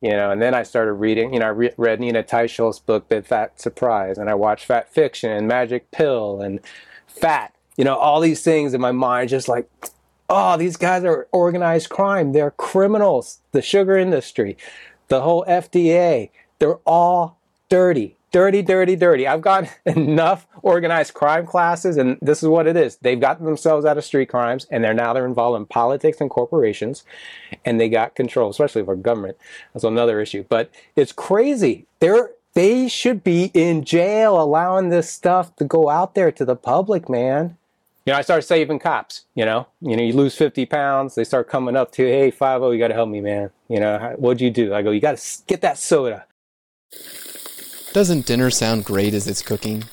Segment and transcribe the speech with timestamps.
[0.00, 3.08] you know, and then I started reading, you know, I re- read Nina Teicholz's book,
[3.08, 6.60] Big Fat Surprise, and I watched Fat Fiction and Magic Pill and
[7.06, 9.70] Fat, you know, all these things in my mind, just like,
[10.28, 12.32] oh, these guys are organized crime.
[12.32, 13.40] They're criminals.
[13.52, 14.56] The sugar industry,
[15.08, 17.38] the whole FDA, they're all
[17.68, 19.26] dirty, dirty, dirty, dirty.
[19.26, 22.98] I've got enough organized crime classes, and this is what it is.
[22.98, 26.28] They've gotten themselves out of street crimes, and they're now they're involved in politics and
[26.28, 27.02] corporations,
[27.64, 29.38] and they got control, especially of our government.
[29.72, 30.44] That's another issue.
[30.50, 31.86] But it's crazy.
[32.00, 36.56] They're they should be in jail allowing this stuff to go out there to the
[36.56, 37.56] public, man
[38.04, 39.24] you know, I started saving cops.
[39.34, 42.62] You know, you know, you lose fifty pounds, they start coming up to, hey, five
[42.62, 43.50] oh, you got to help me, man.
[43.68, 44.72] You know, what'd you do?
[44.72, 46.26] I go, you got to get that soda.
[47.96, 49.84] Doesn't dinner sound great as it's cooking?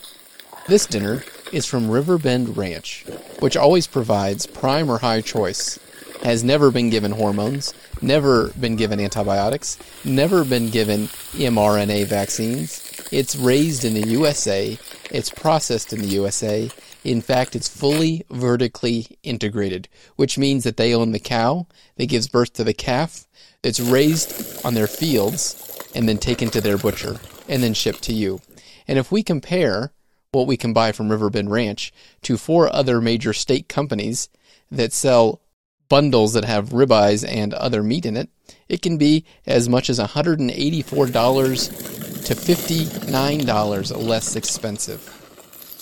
[0.67, 3.05] This dinner is from Riverbend Ranch,
[3.39, 5.79] which always provides prime or high choice.
[6.21, 13.07] Has never been given hormones, never been given antibiotics, never been given mRNA vaccines.
[13.13, 14.77] It's raised in the USA,
[15.09, 16.69] it's processed in the USA,
[17.05, 19.87] in fact, it's fully vertically integrated,
[20.17, 23.27] which means that they own the cow that gives birth to the calf
[23.61, 28.13] that's raised on their fields and then taken to their butcher and then shipped to
[28.13, 28.41] you.
[28.87, 29.91] And if we compare
[30.31, 34.29] what we can buy from Riverbend Ranch to four other major steak companies
[34.71, 35.41] that sell
[35.89, 38.29] bundles that have ribeyes and other meat in it,
[38.67, 45.07] it can be as much as $184 to $59 less expensive.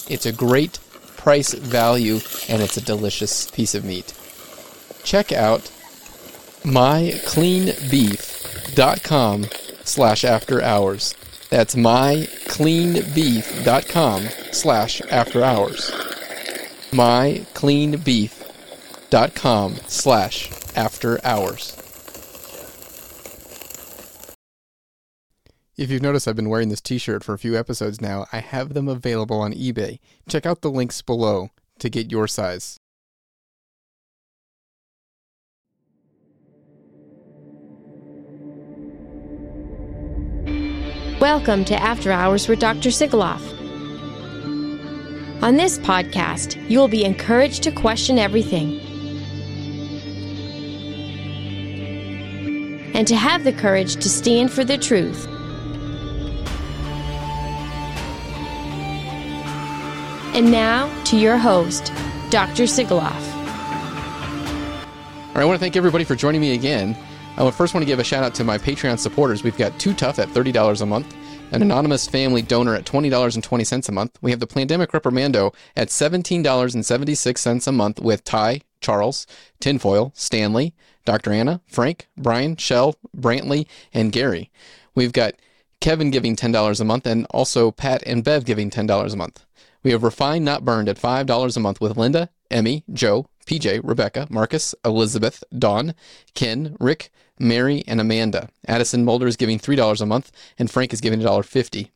[0.10, 0.80] It's a great
[1.16, 4.14] price value and it's a delicious piece of meat.
[5.04, 5.72] Check out
[6.64, 9.46] mycleanbeef.com
[9.84, 11.16] slash after hours.
[11.52, 15.92] That's mycleanbeef.com slash after hours.
[16.92, 21.78] mycleanbeef.com slash after hours.
[25.78, 28.28] If you've noticed, I've been wearing this t shirt for a few episodes now.
[28.32, 30.00] I have them available on eBay.
[30.30, 31.50] Check out the links below
[31.80, 32.81] to get your size.
[41.22, 42.90] Welcome to After Hours with Dr.
[42.90, 43.44] Sigoloff.
[45.44, 48.80] On this podcast, you will be encouraged to question everything
[52.96, 55.28] and to have the courage to stand for the truth
[60.34, 61.94] And now to your host,
[62.32, 62.64] Dr.
[62.64, 63.14] Sigoloff.
[64.74, 66.98] All right, I want to thank everybody for joining me again.
[67.38, 69.42] I would first want to give a shout out to my Patreon supporters.
[69.42, 71.16] We've got Too Tough at $30 a month,
[71.52, 74.20] an anonymous family donor at $20.20 a month.
[74.22, 79.26] We have the Pandemic Reprimando at $17.76 a month with Ty, Charles,
[79.60, 80.76] Tinfoil, Stanley,
[81.06, 81.32] Dr.
[81.32, 84.52] Anna, Frank, Brian, Shell, Brantley, and Gary.
[84.94, 85.34] We've got
[85.80, 89.46] Kevin giving $10 a month and also Pat and Bev giving $10 a month.
[89.84, 94.28] We have Refined Not Burned at $5 a month with Linda, Emmy, Joe, PJ, Rebecca,
[94.30, 95.94] Marcus, Elizabeth, Dawn,
[96.34, 98.50] Ken, Rick, Mary, and Amanda.
[98.68, 101.90] Addison Mulder is giving $3 a month, and Frank is giving $1.50.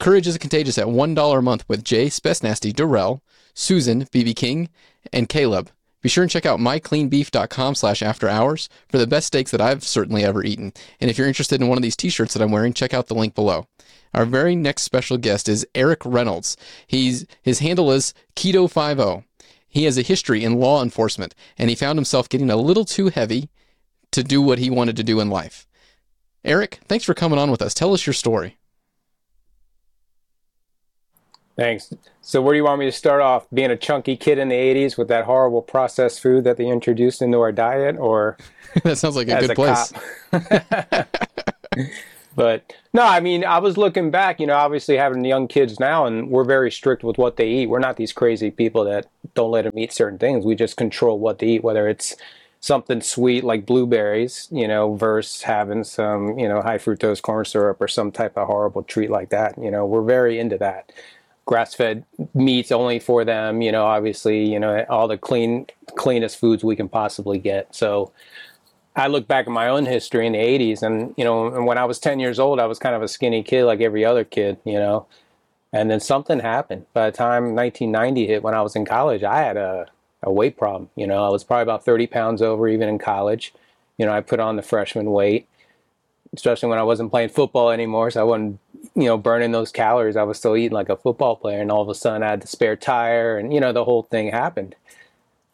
[0.00, 3.22] Courage is Contagious at $1 a month with Jay, Spesnasty, Durrell,
[3.54, 4.68] Susan, BB King,
[5.12, 5.70] and Caleb.
[6.02, 9.82] Be sure and check out mycleanbeef.com slash after hours for the best steaks that I've
[9.82, 10.74] certainly ever eaten.
[11.00, 13.14] And if you're interested in one of these t-shirts that I'm wearing, check out the
[13.14, 13.68] link below.
[14.12, 16.58] Our very next special guest is Eric Reynolds.
[16.86, 19.24] He's his handle is Keto50.
[19.74, 23.08] He has a history in law enforcement, and he found himself getting a little too
[23.08, 23.48] heavy
[24.12, 25.66] to do what he wanted to do in life.
[26.44, 27.74] Eric, thanks for coming on with us.
[27.74, 28.56] Tell us your story.
[31.56, 31.92] Thanks.
[32.20, 33.48] So, where do you want me to start off?
[33.52, 37.20] Being a chunky kid in the 80s with that horrible processed food that they introduced
[37.20, 38.38] into our diet, or
[38.84, 39.92] that sounds like a good a place.
[42.36, 46.06] But no, I mean, I was looking back, you know, obviously having young kids now,
[46.06, 47.68] and we're very strict with what they eat.
[47.68, 50.44] We're not these crazy people that don't let them eat certain things.
[50.44, 52.16] We just control what they eat, whether it's
[52.60, 57.76] something sweet like blueberries, you know, versus having some, you know, high fructose corn syrup
[57.80, 59.54] or some type of horrible treat like that.
[59.58, 60.90] You know, we're very into that.
[61.44, 66.38] Grass fed meats only for them, you know, obviously, you know, all the clean, cleanest
[66.38, 67.74] foods we can possibly get.
[67.74, 68.12] So,
[68.96, 71.78] I look back at my own history in the 80s, and you know, and when
[71.78, 74.24] I was 10 years old, I was kind of a skinny kid like every other
[74.24, 75.06] kid, you know.
[75.72, 76.86] And then something happened.
[76.92, 79.88] By the time 1990 hit, when I was in college, I had a,
[80.22, 80.90] a weight problem.
[80.94, 83.52] You know, I was probably about 30 pounds over even in college.
[83.98, 85.48] You know, I put on the freshman weight,
[86.32, 88.12] especially when I wasn't playing football anymore.
[88.12, 88.60] So I wasn't,
[88.94, 90.16] you know, burning those calories.
[90.16, 91.60] I was still eating like a football player.
[91.60, 94.04] And all of a sudden I had the spare tire and, you know, the whole
[94.04, 94.76] thing happened.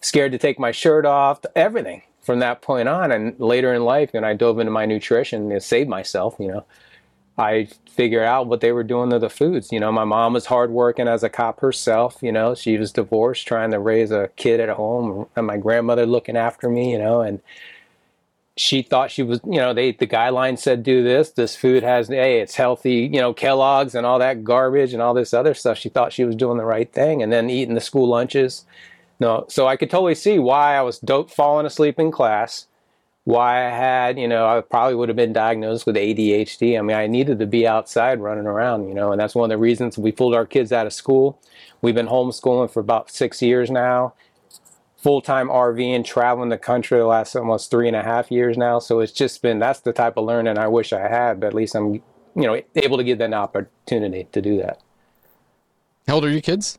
[0.03, 4.13] Scared to take my shirt off, everything from that point on, and later in life,
[4.13, 6.65] when I dove into my nutrition to save myself, you know,
[7.37, 9.73] I figured out what they were doing to the foods.
[9.73, 12.19] You know, my mom was hardworking as a cop herself.
[12.21, 16.07] You know, she was divorced, trying to raise a kid at home, and my grandmother
[16.07, 16.93] looking after me.
[16.93, 17.41] You know, and
[18.57, 21.31] she thought she was, you know, they the guidelines said do this.
[21.31, 23.11] This food has, hey, it's healthy.
[23.13, 25.79] You know, Kellogg's and all that garbage and all this other stuff.
[25.79, 28.65] She thought she was doing the right thing, and then eating the school lunches.
[29.21, 32.67] No, so I could totally see why I was dope falling asleep in class
[33.25, 36.79] why I had, you know, I probably would have been diagnosed with ADHD.
[36.79, 39.55] I mean, I needed to be outside running around, you know, and that's one of
[39.55, 41.39] the reasons we pulled our kids out of school.
[41.83, 44.15] We've been homeschooling for about six years now,
[44.97, 48.79] full time RVing, traveling the country the last almost three and a half years now.
[48.79, 51.55] So it's just been that's the type of learning I wish I had, but at
[51.55, 52.03] least I'm, you
[52.35, 54.81] know, able to give them an opportunity to do that.
[56.09, 56.79] How old are your kids?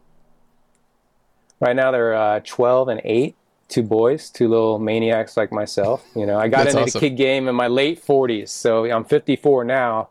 [1.61, 3.35] Right now they're uh, 12 and 8
[3.71, 6.05] two boys, two little maniacs like myself.
[6.15, 6.99] You know, I got That's into awesome.
[6.99, 10.09] the kid game in my late 40s, so I'm 54 now,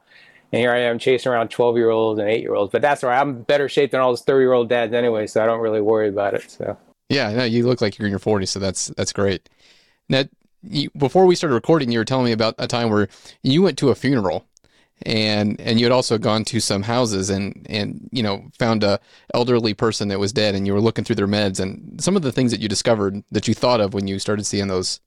[0.50, 2.72] and here I am chasing around 12 year olds and eight year olds.
[2.72, 3.20] But that's all right.
[3.20, 5.82] I'm better shape than all those 30 year old dads anyway, so I don't really
[5.82, 6.50] worry about it.
[6.50, 6.76] So
[7.08, 9.48] yeah, no, you look like you're in your 40s, so that's that's great.
[10.08, 10.24] Now,
[10.62, 13.08] you, before we started recording, you were telling me about a time where
[13.42, 14.46] you went to a funeral
[15.06, 19.00] and and you had also gone to some houses and and you know found a
[19.34, 22.22] elderly person that was dead and you were looking through their meds and some of
[22.22, 25.00] the things that you discovered that you thought of when you started seeing those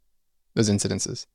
[0.56, 1.26] those incidences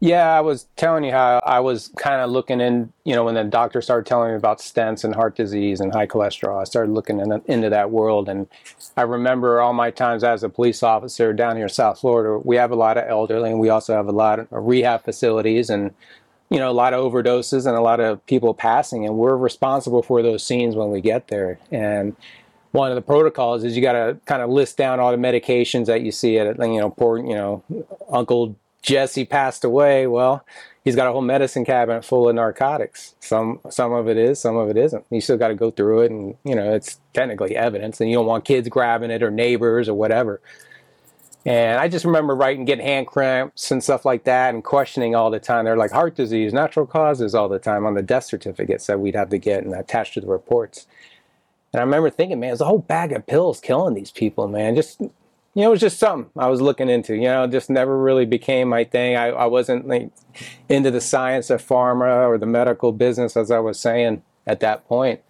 [0.00, 3.34] yeah i was telling you how i was kind of looking in you know when
[3.34, 6.92] the doctor started telling me about stents and heart disease and high cholesterol i started
[6.92, 8.28] looking in, into that world.
[8.28, 8.46] And
[8.96, 12.56] i remember all my times as a police officer down here in south florida we
[12.56, 15.94] have a lot of elderly and we also have a lot of rehab facilities and
[16.50, 19.04] you know a lot of overdoses and a lot of people passing.
[19.04, 21.58] And we're responsible for those scenes when we get there.
[21.70, 22.16] And
[22.72, 25.86] one of the protocols is you got to kind of list down all the medications
[25.86, 27.64] that you see at you know poor you know
[28.10, 30.06] uncle Jesse passed away.
[30.06, 30.46] Well,
[30.84, 33.16] he's got a whole medicine cabinet full of narcotics.
[33.18, 35.04] Some some of it is, some of it isn't.
[35.10, 38.16] You still got to go through it, and you know it's technically evidence, and you
[38.16, 40.40] don't want kids grabbing it or neighbors or whatever.
[41.44, 45.30] And I just remember writing, getting hand cramps and stuff like that, and questioning all
[45.30, 45.64] the time.
[45.64, 49.16] They're like heart disease, natural causes all the time on the death certificates that we'd
[49.16, 50.86] have to get and attached to the reports.
[51.72, 54.76] And I remember thinking, man, it's a whole bag of pills killing these people, man.
[54.76, 55.02] Just
[55.56, 57.14] you know, it was just something I was looking into.
[57.14, 59.16] You know, just never really became my thing.
[59.16, 60.10] I, I wasn't like
[60.68, 64.86] into the science of pharma or the medical business, as I was saying at that
[64.86, 65.22] point.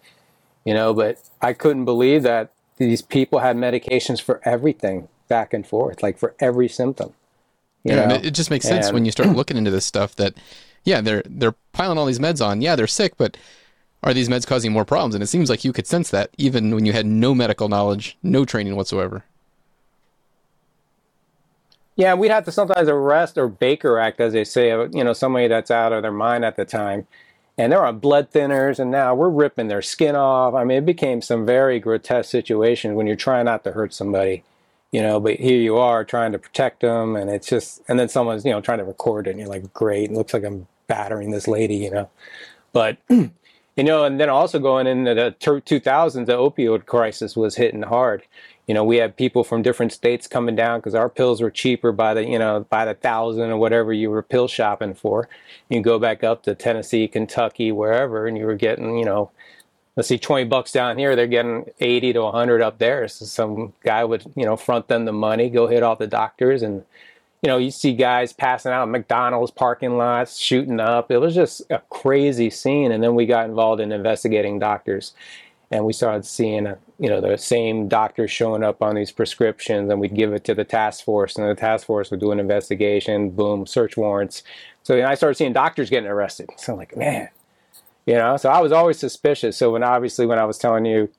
[0.65, 5.65] You know, but I couldn't believe that these people had medications for everything back and
[5.65, 7.13] forth, like for every symptom.
[7.85, 10.33] yeah, it just makes sense and, when you start looking into this stuff that,
[10.83, 12.59] yeah, they're they're piling all these meds on.
[12.59, 13.37] Yeah, they're sick, but
[14.03, 15.15] are these meds causing more problems?
[15.15, 18.17] And it seems like you could sense that even when you had no medical knowledge,
[18.21, 19.23] no training whatsoever.
[21.97, 25.13] Yeah, we'd have to sometimes arrest or Baker Act, as they say, uh, you know,
[25.13, 27.07] somebody that's out of their mind at the time.
[27.57, 30.53] And they're on blood thinners, and now we're ripping their skin off.
[30.53, 34.43] I mean, it became some very grotesque situations when you're trying not to hurt somebody,
[34.91, 38.09] you know, but here you are trying to protect them, and it's just, and then
[38.09, 40.67] someone's, you know, trying to record it, and you're like, great, it looks like I'm
[40.85, 42.09] battering this lady, you know.
[42.73, 43.31] But, you
[43.77, 48.21] know, and then also going into the 2000s, the opioid crisis was hitting hard
[48.67, 51.93] you know, we had people from different states coming down because our pills were cheaper
[51.93, 55.29] by the, you know, by the thousand or whatever you were pill shopping for.
[55.69, 59.31] You go back up to Tennessee, Kentucky, wherever, and you were getting, you know,
[59.95, 63.07] let's see, 20 bucks down here, they're getting 80 to 100 up there.
[63.07, 66.61] So some guy would, you know, front them the money, go hit all the doctors.
[66.61, 66.83] And,
[67.41, 71.09] you know, you see guys passing out McDonald's parking lots, shooting up.
[71.09, 72.91] It was just a crazy scene.
[72.91, 75.13] And then we got involved in investigating doctors
[75.71, 76.65] and we started seeing
[76.99, 80.53] you know the same doctors showing up on these prescriptions and we'd give it to
[80.53, 84.43] the task force and the task force would do an investigation boom search warrants.
[84.83, 86.49] So i started seeing doctors getting arrested.
[86.57, 87.29] So i'm like man
[88.05, 89.57] you know so i was always suspicious.
[89.57, 91.09] So when obviously when i was telling you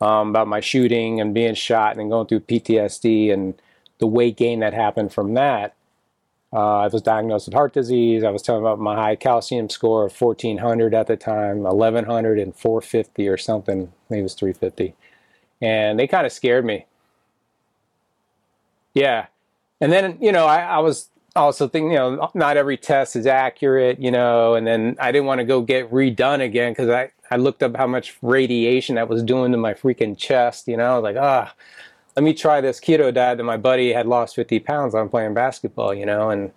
[0.00, 3.54] um, about my shooting and being shot and going through ptsd and
[3.98, 5.76] the weight gain that happened from that
[6.52, 8.24] uh, I was diagnosed with heart disease.
[8.24, 12.54] I was telling about my high calcium score of 1400 at the time, 1100 and
[12.54, 13.92] 450 or something.
[14.10, 14.94] Maybe it was 350.
[15.62, 16.86] And they kind of scared me.
[18.92, 19.26] Yeah.
[19.80, 23.26] And then, you know, I, I was also thinking, you know, not every test is
[23.26, 27.10] accurate, you know, and then I didn't want to go get redone again because I,
[27.30, 31.00] I looked up how much radiation that was doing to my freaking chest, you know,
[31.00, 31.54] like, ah,
[32.16, 35.34] let me try this keto diet that my buddy had lost 50 pounds on playing
[35.34, 36.52] basketball, you know, and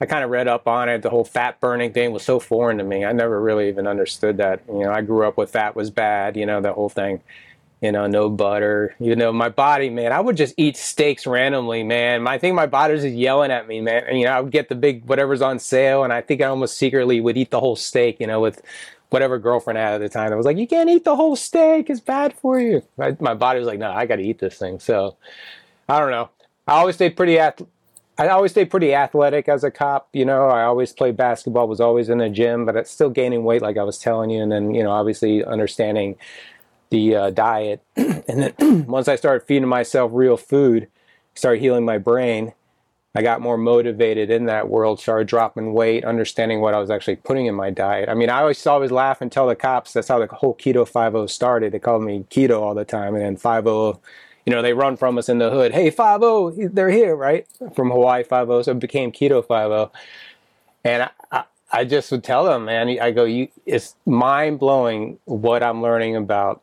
[0.00, 1.02] I kind of read up on it.
[1.02, 3.04] The whole fat burning thing was so foreign to me.
[3.04, 4.62] I never really even understood that.
[4.68, 7.20] You know, I grew up with fat was bad, you know, the whole thing.
[7.80, 8.94] you know, no butter.
[8.98, 12.26] You know, my body, man, I would just eat steaks randomly, man.
[12.26, 14.04] I think my body was just yelling at me, man.
[14.08, 16.46] And, you know, I would get the big whatever's on sale, and I think I
[16.46, 18.60] almost secretly would eat the whole steak, you know, with
[19.10, 20.32] whatever girlfriend I had at the time.
[20.32, 22.82] I was like, you can't eat the whole steak; it's bad for you.
[22.98, 24.78] I, my body was like, no, I got to eat this thing.
[24.80, 25.16] So,
[25.88, 26.30] I don't know.
[26.66, 27.62] I always stayed pretty ath-
[28.18, 30.08] I always stayed pretty athletic as a cop.
[30.12, 33.44] You know, I always played basketball, was always in the gym, but it's still gaining
[33.44, 36.16] weight, like I was telling you, and then you know, obviously understanding
[36.90, 37.80] the uh, diet.
[37.96, 40.88] and then once I started feeding myself real food,
[41.34, 42.52] started healing my brain.
[43.14, 47.16] I got more motivated in that world, started dropping weight, understanding what I was actually
[47.16, 48.08] putting in my diet.
[48.08, 50.86] I mean, I always always laugh and tell the cops that's how the whole keto
[50.86, 51.72] 50 started.
[51.72, 54.00] They called me keto all the time, and then 50,
[54.44, 55.72] you know, they run from us in the hood.
[55.72, 57.46] Hey, 50, they're here, right?
[57.74, 59.98] From Hawaii Five-0, so it became keto 50.
[60.84, 65.18] And I, I, I just would tell them, man, I go, you, it's mind blowing
[65.24, 66.62] what I'm learning about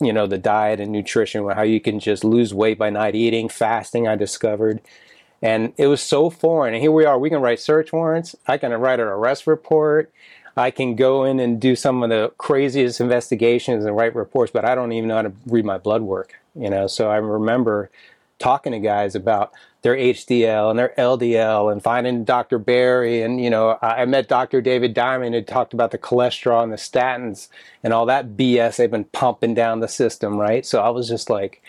[0.00, 3.50] you know the diet and nutrition how you can just lose weight by not eating
[3.50, 4.80] fasting i discovered
[5.42, 8.56] and it was so foreign and here we are we can write search warrants i
[8.56, 10.12] can write an arrest report
[10.56, 14.64] i can go in and do some of the craziest investigations and write reports but
[14.64, 17.90] i don't even know how to read my blood work you know so i remember
[18.40, 22.58] talking to guys about their HDL and their LDL and finding Dr.
[22.58, 23.22] Berry.
[23.22, 24.60] And, you know, I met Dr.
[24.60, 27.48] David Diamond who talked about the cholesterol and the statins
[27.82, 30.66] and all that BS they've been pumping down the system, right?
[30.66, 31.62] So I was just like,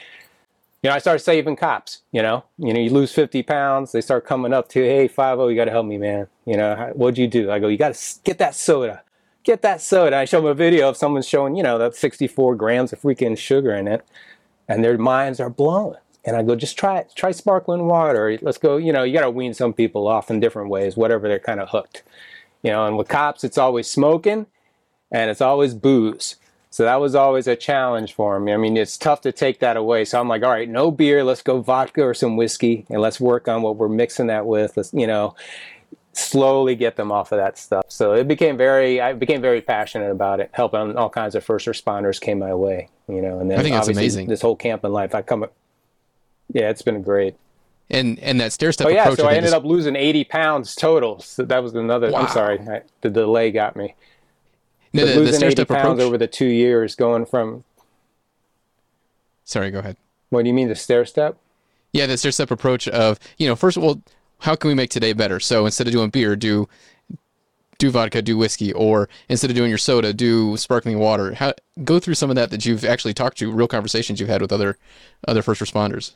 [0.81, 4.01] you know, I started saving cops, you know, you know, you lose 50 pounds, they
[4.01, 6.27] start coming up to, hey, 5 you got to help me, man.
[6.45, 7.51] You know, what'd you do?
[7.51, 9.03] I go, you got to get that soda.
[9.43, 10.17] Get that soda.
[10.17, 13.37] I show them a video of someone showing, you know, that 64 grams of freaking
[13.37, 14.05] sugar in it,
[14.67, 17.11] and their minds are blown and I go, just try it.
[17.15, 18.37] Try sparkling water.
[18.41, 18.77] Let's go.
[18.77, 21.59] You know, you got to wean some people off in different ways, whatever they're kind
[21.59, 22.03] of hooked.
[22.63, 24.45] You know, and with cops, it's always smoking,
[25.11, 26.35] and it's always booze.
[26.71, 28.53] So that was always a challenge for me.
[28.53, 30.05] I mean, it's tough to take that away.
[30.05, 31.23] So I'm like, all right, no beer.
[31.23, 34.77] Let's go vodka or some whiskey, and let's work on what we're mixing that with.
[34.77, 35.35] Let's, you know,
[36.13, 37.85] slowly get them off of that stuff.
[37.89, 40.49] So it became very, I became very passionate about it.
[40.53, 42.87] Helping all kinds of first responders came my way.
[43.09, 44.29] You know, and then I think that's amazing.
[44.29, 45.45] This whole camp in life, I come
[46.53, 47.35] yeah, it's been great.
[47.89, 48.87] And and that stair step.
[48.87, 49.53] Oh yeah, so I, I ended is...
[49.53, 51.19] up losing eighty pounds total.
[51.19, 52.11] So that was another.
[52.11, 52.21] Wow.
[52.21, 53.95] I'm sorry, I, the delay got me.
[54.93, 55.99] No, the, losing the eighty pounds approach...
[56.01, 57.63] over the two years, going from.
[59.43, 59.97] Sorry, go ahead.
[60.29, 61.37] What do you mean the stair step?
[61.93, 64.01] Yeah, the stair step approach of you know first of all,
[64.39, 65.39] how can we make today better?
[65.39, 66.67] So instead of doing beer, do
[67.77, 71.33] do vodka, do whiskey, or instead of doing your soda, do sparkling water.
[71.33, 74.41] How, go through some of that that you've actually talked to, real conversations you've had
[74.41, 74.77] with other
[75.27, 76.13] other first responders.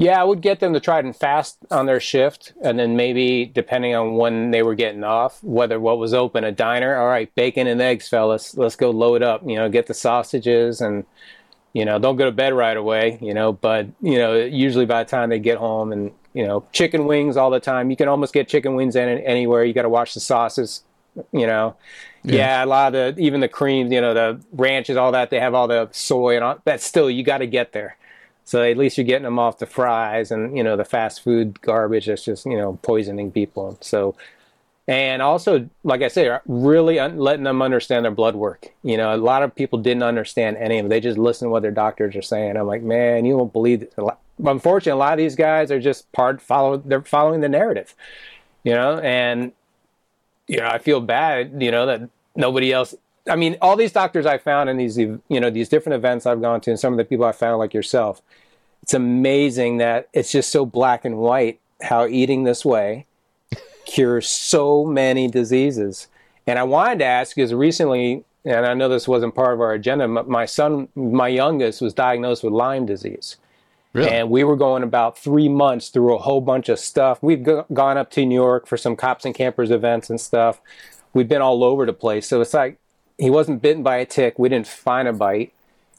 [0.00, 2.94] Yeah, I would get them to try it and fast on their shift, and then
[2.94, 6.96] maybe depending on when they were getting off, whether what was open, a diner.
[6.96, 8.56] All right, bacon and eggs, fellas.
[8.56, 9.42] Let's go load up.
[9.44, 11.04] You know, get the sausages, and
[11.72, 13.18] you know, don't go to bed right away.
[13.20, 16.64] You know, but you know, usually by the time they get home, and you know,
[16.70, 17.90] chicken wings all the time.
[17.90, 19.64] You can almost get chicken wings in anywhere.
[19.64, 20.84] You got to watch the sauces.
[21.32, 21.74] You know,
[22.22, 22.36] yeah.
[22.36, 22.64] yeah.
[22.64, 23.90] a lot of the even the creams.
[23.90, 25.30] You know, the ranches, all that.
[25.30, 26.82] They have all the soy and all that.
[26.82, 27.97] Still, you got to get there
[28.48, 31.60] so at least you're getting them off the fries and you know the fast food
[31.60, 33.76] garbage that's just you know poisoning people.
[33.82, 34.16] So
[34.86, 38.72] and also like i said uh, really un- letting them understand their blood work.
[38.82, 40.88] You know a lot of people didn't understand any of it.
[40.88, 42.56] They just listen to what their doctors are saying.
[42.56, 43.92] I'm like man you won't believe it
[44.42, 47.94] unfortunately a lot of these guys are just part follow they're following the narrative
[48.62, 49.52] you know and
[50.46, 52.94] you know i feel bad you know that nobody else
[53.28, 56.40] i mean all these doctors i found in these you know these different events i've
[56.40, 58.22] gone to and some of the people i found like yourself
[58.82, 63.06] it's amazing that it's just so black and white how eating this way
[63.88, 66.08] cures so many diseases.
[66.46, 69.72] And I wanted to ask because recently, and I know this wasn't part of our
[69.72, 73.36] agenda, but my son, my youngest, was diagnosed with Lyme disease.
[73.94, 74.10] Really?
[74.10, 77.22] And we were going about three months through a whole bunch of stuff.
[77.22, 80.60] We've g- gone up to New York for some cops and campers events and stuff.
[81.14, 82.26] We've been all over the place.
[82.26, 82.78] So it's like
[83.18, 84.38] he wasn't bitten by a tick.
[84.38, 85.52] We didn't find a bite,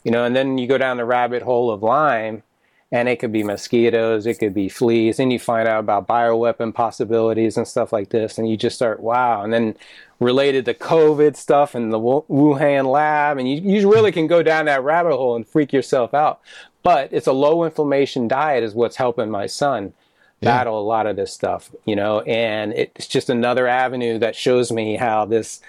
[0.03, 0.23] you know.
[0.23, 2.43] And then you go down the rabbit hole of Lyme,
[2.91, 6.73] and it could be mosquitoes, it could be fleas, and you find out about bioweapon
[6.73, 9.75] possibilities and stuff like this, and you just start wow, and then
[10.19, 14.65] related to COVID stuff and the Wuhan lab, and you, you really can go down
[14.65, 16.41] that rabbit hole and freak yourself out.
[16.81, 19.93] But it's a low inflammation diet is what's helping my son
[20.41, 20.57] yeah.
[20.57, 24.71] battle a lot of this stuff, you know, and it's just another avenue that shows
[24.71, 25.61] me how this,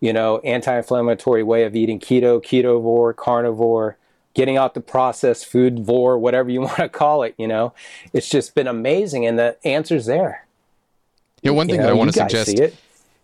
[0.00, 3.96] you know, anti-inflammatory way of eating keto, ketovore, carnivore
[4.34, 7.72] getting out the processed food vor whatever you want to call it you know?
[8.12, 10.46] It's just been amazing and the answer's there.
[11.42, 12.58] You know one thing you know, that i want to suggest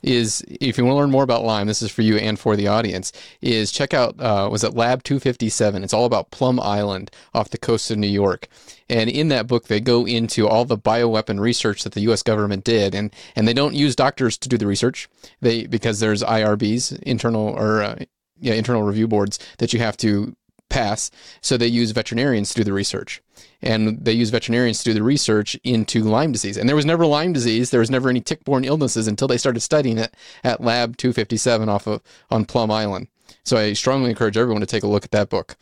[0.02, 2.56] is if you want to learn more about Lyme, this is for you and for
[2.56, 5.84] the audience, is check out, uh, was it Lab 257?
[5.84, 8.48] It's all about Plum Island off the coast of New York.
[8.88, 12.22] And in that book, they go into all the bioweapon research that the U.S.
[12.22, 15.08] government did, and, and they don't use doctors to do the research.
[15.40, 17.98] They because there's IRBs, internal or uh,
[18.38, 20.36] yeah, internal review boards that you have to
[20.72, 21.10] pass.
[21.40, 23.22] So they use veterinarians to do the research.
[23.60, 26.56] And they use veterinarians to do the research into Lyme disease.
[26.56, 27.70] And there was never Lyme disease.
[27.70, 31.86] There was never any tick-borne illnesses until they started studying it at Lab 257 off
[31.86, 33.06] of on Plum Island.
[33.44, 35.56] So I strongly encourage everyone to take a look at that book.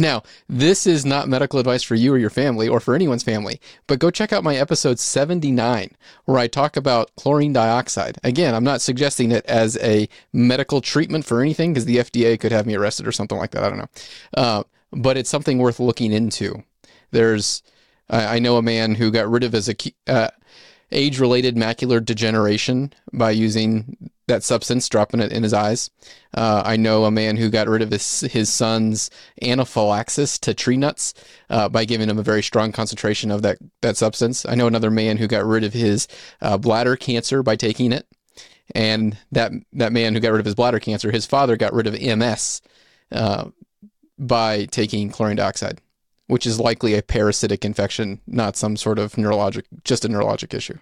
[0.00, 3.60] Now, this is not medical advice for you or your family or for anyone's family,
[3.86, 5.90] but go check out my episode 79
[6.24, 8.16] where I talk about chlorine dioxide.
[8.24, 12.50] Again, I'm not suggesting it as a medical treatment for anything because the FDA could
[12.50, 13.62] have me arrested or something like that.
[13.62, 13.88] I don't know.
[14.34, 16.64] Uh, but it's something worth looking into.
[17.10, 17.62] There's,
[18.08, 19.68] I, I know a man who got rid of his
[20.06, 20.28] uh,
[20.92, 25.90] age related macular degeneration by using that substance, dropping it in his eyes.
[26.34, 29.10] Uh, I know a man who got rid of his, his son's
[29.42, 31.12] anaphylaxis to tree nuts
[31.50, 34.46] uh, by giving him a very strong concentration of that, that substance.
[34.46, 36.08] I know another man who got rid of his
[36.40, 38.06] uh, bladder cancer by taking it.
[38.72, 41.88] And that, that man who got rid of his bladder cancer, his father got rid
[41.88, 42.62] of MS
[43.10, 43.50] uh,
[44.16, 45.80] by taking chlorine dioxide,
[46.30, 50.78] which is likely a parasitic infection, not some sort of neurologic, just a neurologic issue.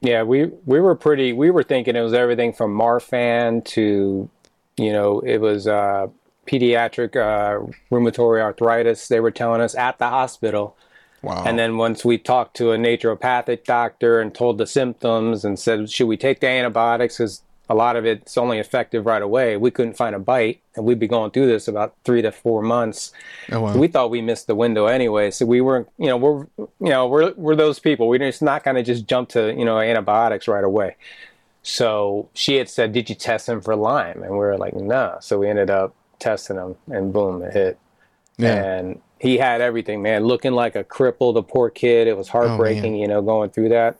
[0.00, 1.32] Yeah, we we were pretty.
[1.32, 4.28] We were thinking it was everything from Marfan to,
[4.76, 6.08] you know, it was uh,
[6.46, 9.08] pediatric uh, rheumatoid arthritis.
[9.08, 10.76] They were telling us at the hospital.
[11.22, 11.44] Wow.
[11.44, 15.90] And then once we talked to a naturopathic doctor and told the symptoms and said,
[15.90, 17.16] should we take the antibiotics?
[17.16, 19.56] Because a lot of it's only effective right away.
[19.56, 22.62] We couldn't find a bite, and we'd be going through this about three to four
[22.62, 23.12] months.
[23.50, 23.72] Oh, wow.
[23.72, 25.30] so we thought we missed the window anyway.
[25.30, 28.08] So we weren't, you know, we're, you know, we're we're those people.
[28.08, 30.96] We're just not going to just jump to, you know, antibiotics right away.
[31.62, 34.84] So she had said, "Did you test him for Lyme?" And we were like, "No."
[34.84, 35.18] Nah.
[35.18, 37.78] So we ended up testing him, and boom, it hit.
[38.38, 38.54] Yeah.
[38.54, 41.34] And he had everything, man, looking like a cripple.
[41.34, 42.06] The poor kid.
[42.06, 43.98] It was oh, heartbreaking, oh, you know, going through that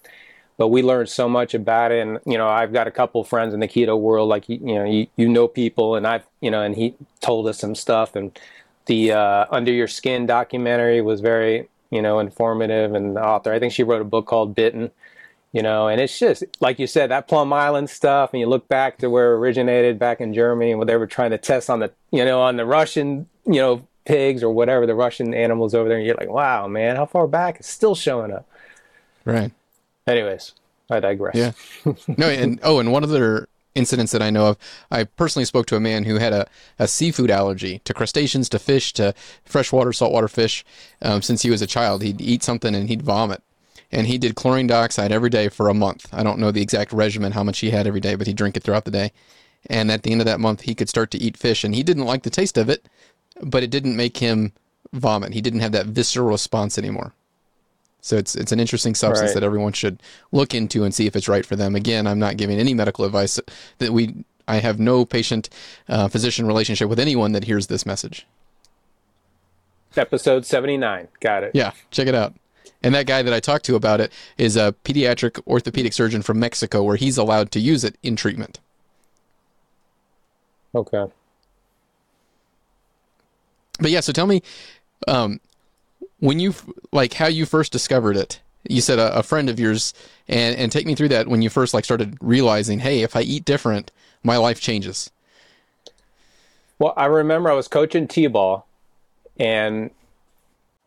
[0.56, 2.00] but we learned so much about it.
[2.00, 4.84] And you know i've got a couple friends in the keto world like you, know
[4.84, 8.38] you, you know people and i've you know and he told us some stuff and
[8.86, 13.58] the uh, under our skin documentary was very you know informative and the author i
[13.58, 14.90] think she wrote a book called bitten
[15.52, 18.66] you know and it's just like you said that plum island stuff and you look
[18.68, 21.70] back to where it originated back in germany and what they were trying to test
[21.70, 25.74] on the you know on the russian you know pigs or whatever the russian animals
[25.74, 27.56] over there and you're like wow man how far back?
[27.58, 28.48] It's still showing up.
[29.24, 29.50] Right
[30.06, 30.52] Anyways,
[30.90, 31.34] I digress.
[31.34, 31.52] Yeah.
[32.16, 34.58] no, and oh, and one other incidents that I know of,
[34.90, 38.58] I personally spoke to a man who had a, a seafood allergy to crustaceans, to
[38.58, 39.14] fish, to
[39.44, 40.64] freshwater, saltwater fish.
[41.02, 43.42] Um, since he was a child, he'd eat something and he'd vomit.
[43.92, 46.08] And he did chlorine dioxide every day for a month.
[46.12, 48.56] I don't know the exact regimen, how much he had every day, but he'd drink
[48.56, 49.12] it throughout the day.
[49.68, 51.62] And at the end of that month, he could start to eat fish.
[51.62, 52.86] And he didn't like the taste of it,
[53.42, 54.52] but it didn't make him
[54.92, 55.34] vomit.
[55.34, 57.12] He didn't have that visceral response anymore.
[58.06, 59.34] So it's it's an interesting substance right.
[59.34, 61.74] that everyone should look into and see if it's right for them.
[61.74, 63.40] Again, I'm not giving any medical advice
[63.78, 65.48] that we I have no patient
[65.88, 68.24] uh, physician relationship with anyone that hears this message.
[69.96, 71.08] Episode 79.
[71.18, 71.50] Got it.
[71.52, 72.32] Yeah, check it out.
[72.80, 76.38] And that guy that I talked to about it is a pediatric orthopedic surgeon from
[76.38, 78.60] Mexico where he's allowed to use it in treatment.
[80.76, 81.06] Okay.
[83.80, 84.42] But yeah, so tell me,
[85.08, 85.40] um,
[86.20, 86.54] when you
[86.92, 89.94] like how you first discovered it you said a, a, friend of yours
[90.28, 93.20] and and take me through that when you first like started realizing hey if i
[93.20, 93.90] eat different
[94.22, 95.10] my life changes.
[96.78, 98.66] Well i remember i was coaching t-ball
[99.38, 99.90] and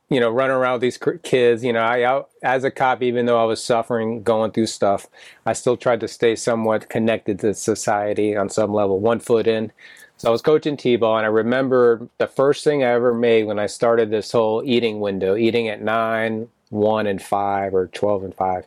[0.09, 3.41] you know running around with these kids you know i as a cop even though
[3.41, 5.07] i was suffering going through stuff
[5.45, 9.71] i still tried to stay somewhat connected to society on some level one foot in
[10.19, 13.57] so I was coaching T-ball, and I remember the first thing I ever made when
[13.57, 18.35] I started this whole eating window, eating at nine, one, and five, or twelve and
[18.35, 18.65] five,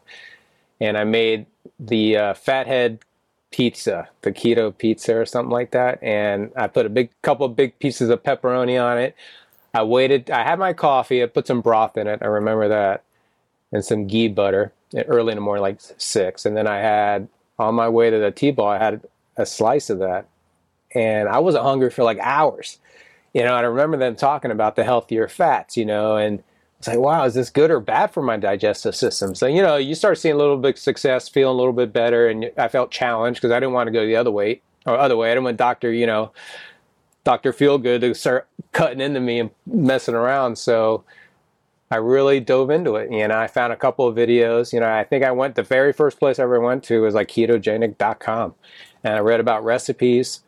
[0.80, 1.46] and I made
[1.78, 2.98] the uh, Fathead
[3.50, 7.54] pizza, the keto pizza or something like that, and I put a big couple of
[7.54, 9.14] big pieces of pepperoni on it.
[9.74, 10.30] I waited.
[10.30, 11.22] I had my coffee.
[11.22, 12.20] I put some broth in it.
[12.22, 13.04] I remember that,
[13.70, 14.72] and some ghee butter
[15.06, 16.46] early in the morning, like six.
[16.46, 19.02] And then I had on my way to the T-ball, I had
[19.36, 20.26] a slice of that
[20.94, 22.78] and I wasn't hungry for like hours.
[23.32, 26.42] You know, and I remember them talking about the healthier fats, you know, and
[26.78, 29.34] it's like, wow, is this good or bad for my digestive system?
[29.34, 31.92] So, you know, you start seeing a little bit of success, feeling a little bit
[31.92, 34.98] better, and I felt challenged because I didn't want to go the other way or
[34.98, 35.30] other way.
[35.30, 36.32] I didn't want doctor, you know,
[37.24, 40.58] Doctor Feelgood to start cutting into me and messing around.
[40.58, 41.04] So
[41.90, 43.10] I really dove into it.
[43.10, 44.72] Know, I found a couple of videos.
[44.72, 47.14] You know, I think I went the very first place I ever went to was
[47.14, 48.54] like ketogenic.com,
[49.04, 50.40] and I read about recipes,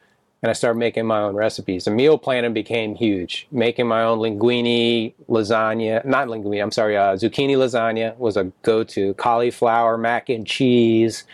[0.44, 1.86] and I started making my own recipes.
[1.86, 3.46] The meal planning became huge.
[3.50, 6.62] Making my own linguine, lasagna, not linguine.
[6.62, 9.14] I'm sorry, uh, zucchini lasagna was a go-to.
[9.14, 11.24] Cauliflower mac and cheese.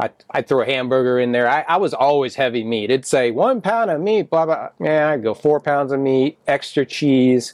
[0.00, 1.46] I, I'd throw a hamburger in there.
[1.46, 2.90] I, I was always heavy meat.
[2.90, 4.70] It'd say one pound of meat, blah, blah.
[4.80, 7.52] Yeah, I'd go four pounds of meat, extra cheese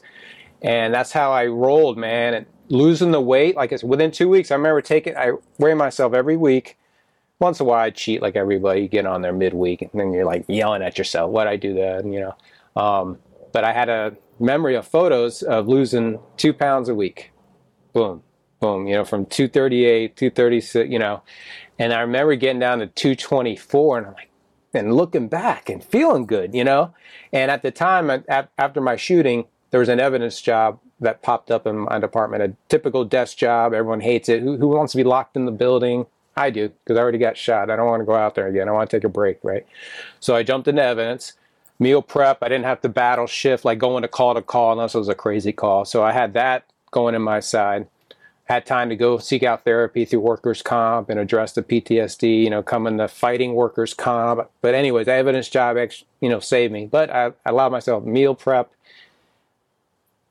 [0.63, 2.35] and that's how I rolled, man.
[2.35, 4.51] And losing the weight, like it's within two weeks.
[4.51, 6.77] I remember taking, I weigh myself every week.
[7.41, 8.87] Once in a while, I cheat like everybody.
[8.87, 12.05] Get on there midweek, and then you're like yelling at yourself, "Why'd I do that?"
[12.05, 12.81] You know.
[12.81, 13.19] Um,
[13.53, 17.33] but I had a memory of photos of losing two pounds a week.
[17.93, 18.23] Boom,
[18.61, 18.87] boom.
[18.87, 20.91] You know, from 238, 236.
[20.91, 21.23] You know,
[21.79, 24.31] and I remember getting down to 224, and I'm like,
[24.73, 26.55] and looking back and feeling good.
[26.55, 26.95] You know,
[27.33, 28.25] and at the time,
[28.59, 32.55] after my shooting there was an evidence job that popped up in my department, a
[32.69, 33.73] typical desk job.
[33.73, 34.43] Everyone hates it.
[34.43, 36.07] Who, who wants to be locked in the building?
[36.37, 37.71] I do, because I already got shot.
[37.71, 38.69] I don't want to go out there again.
[38.69, 39.67] I want to take a break, right?
[40.21, 41.35] So I jumped into evidence.
[41.79, 44.95] Meal prep, I didn't have to battle shift, like going to call to call unless
[44.95, 45.87] it was a crazy call.
[45.87, 47.89] So I had that going in my side.
[48.45, 52.51] Had time to go seek out therapy through workers' comp and address the PTSD, you
[52.51, 54.51] know, coming to fighting workers' comp.
[54.61, 55.79] But anyways, evidence job,
[56.21, 56.87] you know, saved me.
[56.87, 58.73] But I, I allowed myself meal prep,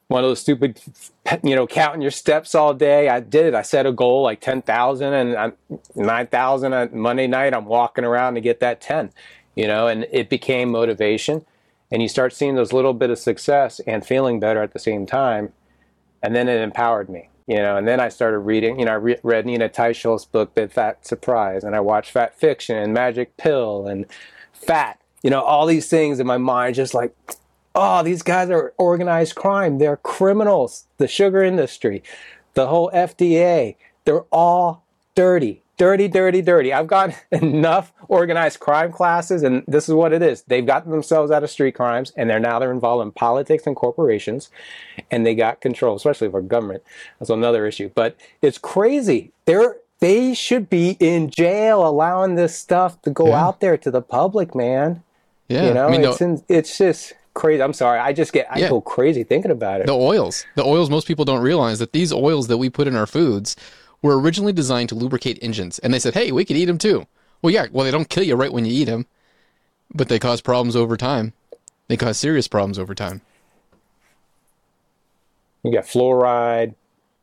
[0.09, 0.81] one of those stupid,
[1.43, 3.09] you know, counting your steps all day.
[3.09, 3.53] I did it.
[3.53, 5.53] I set a goal like 10,000 and
[5.95, 7.53] 9,000 on Monday night.
[7.53, 9.11] I'm walking around to get that 10,
[9.55, 11.45] you know, and it became motivation.
[11.91, 15.05] And you start seeing those little bit of success and feeling better at the same
[15.05, 15.53] time.
[16.23, 18.95] And then it empowered me, you know, and then I started reading, you know, I
[18.95, 23.37] re- read Nina Teicholz's book, The Fat Surprise, and I watched Fat Fiction and Magic
[23.37, 24.07] Pill and
[24.53, 27.15] Fat, you know, all these things in my mind, just like,
[27.75, 29.77] oh, these guys are organized crime.
[29.77, 30.85] They're criminals.
[30.97, 32.03] The sugar industry,
[32.53, 34.83] the whole FDA, they're all
[35.15, 36.73] dirty, dirty, dirty, dirty.
[36.73, 40.43] I've got enough organized crime classes, and this is what it is.
[40.43, 43.75] They've gotten themselves out of street crimes, and they're now they're involved in politics and
[43.75, 44.49] corporations,
[45.11, 46.83] and they got control, especially of our government.
[47.19, 47.91] That's another issue.
[47.93, 49.31] But it's crazy.
[49.45, 53.45] They're they should be in jail allowing this stuff to go yeah.
[53.45, 55.03] out there to the public, man.
[55.49, 57.61] Yeah, you know, I mean, it's, in, it's just crazy.
[57.61, 57.99] I'm sorry.
[57.99, 58.69] I just get I yeah.
[58.69, 59.87] go crazy thinking about it.
[59.87, 60.89] The oils, the oils.
[60.89, 63.55] Most people don't realize that these oils that we put in our foods
[64.01, 67.07] were originally designed to lubricate engines, and they said, "Hey, we could eat them too."
[67.41, 67.67] Well, yeah.
[67.71, 69.05] Well, they don't kill you right when you eat them,
[69.93, 71.33] but they cause problems over time.
[71.87, 73.21] They cause serious problems over time.
[75.63, 76.75] You got fluoride.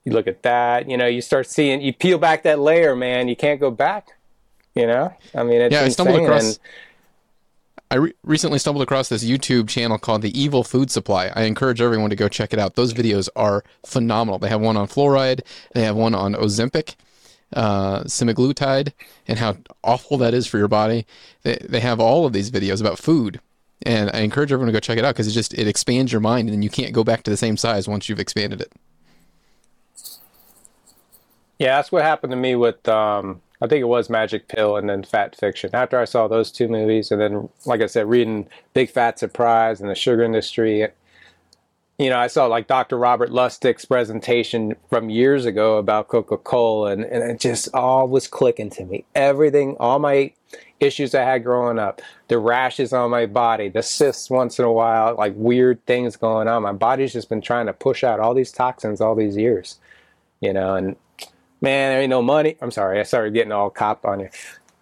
[0.04, 0.88] You look at that.
[0.88, 1.80] You know, you start seeing.
[1.80, 3.28] You peel back that layer, man.
[3.28, 4.08] You can't go back.
[4.74, 5.82] You know, I mean, it's yeah.
[5.82, 6.44] I stumbled across.
[6.44, 6.58] And,
[7.90, 11.30] I re- recently stumbled across this YouTube channel called The Evil Food Supply.
[11.34, 12.74] I encourage everyone to go check it out.
[12.74, 14.38] Those videos are phenomenal.
[14.38, 16.96] They have one on fluoride, they have one on Ozempic,
[17.52, 18.92] uh, semaglutide,
[19.28, 21.06] and how awful that is for your body.
[21.42, 23.40] They, they have all of these videos about food.
[23.82, 26.20] And I encourage everyone to go check it out because it just it expands your
[26.20, 28.72] mind and you can't go back to the same size once you've expanded it.
[31.58, 34.88] Yeah, that's what happened to me with um, I think it was Magic Pill and
[34.88, 35.70] then Fat Fiction.
[35.72, 39.80] After I saw those two movies, and then, like I said, reading Big Fat Surprise
[39.80, 40.88] and the sugar industry,
[41.98, 42.98] you know, I saw like Dr.
[42.98, 48.28] Robert Lustig's presentation from years ago about Coca Cola, and, and it just all was
[48.28, 49.04] clicking to me.
[49.14, 50.32] Everything, all my
[50.78, 54.72] issues I had growing up, the rashes on my body, the cysts once in a
[54.72, 56.62] while, like weird things going on.
[56.62, 59.78] My body's just been trying to push out all these toxins all these years,
[60.40, 60.96] you know, and
[61.60, 62.56] man, there ain't no money.
[62.60, 64.28] I'm sorry, I started getting all cop on you.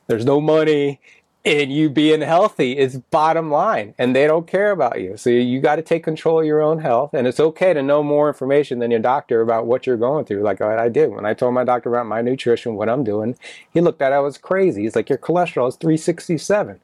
[0.07, 1.01] There's no money
[1.45, 5.15] in you being healthy is bottom line, and they don't care about you.
[5.19, 8.03] So you got to take control of your own health, and it's okay to know
[8.03, 10.43] more information than your doctor about what you're going through.
[10.43, 13.37] Like I did when I told my doctor about my nutrition, what I'm doing.
[13.75, 14.83] He looked at it, I was crazy.
[14.83, 16.81] He's like, your cholesterol is 367.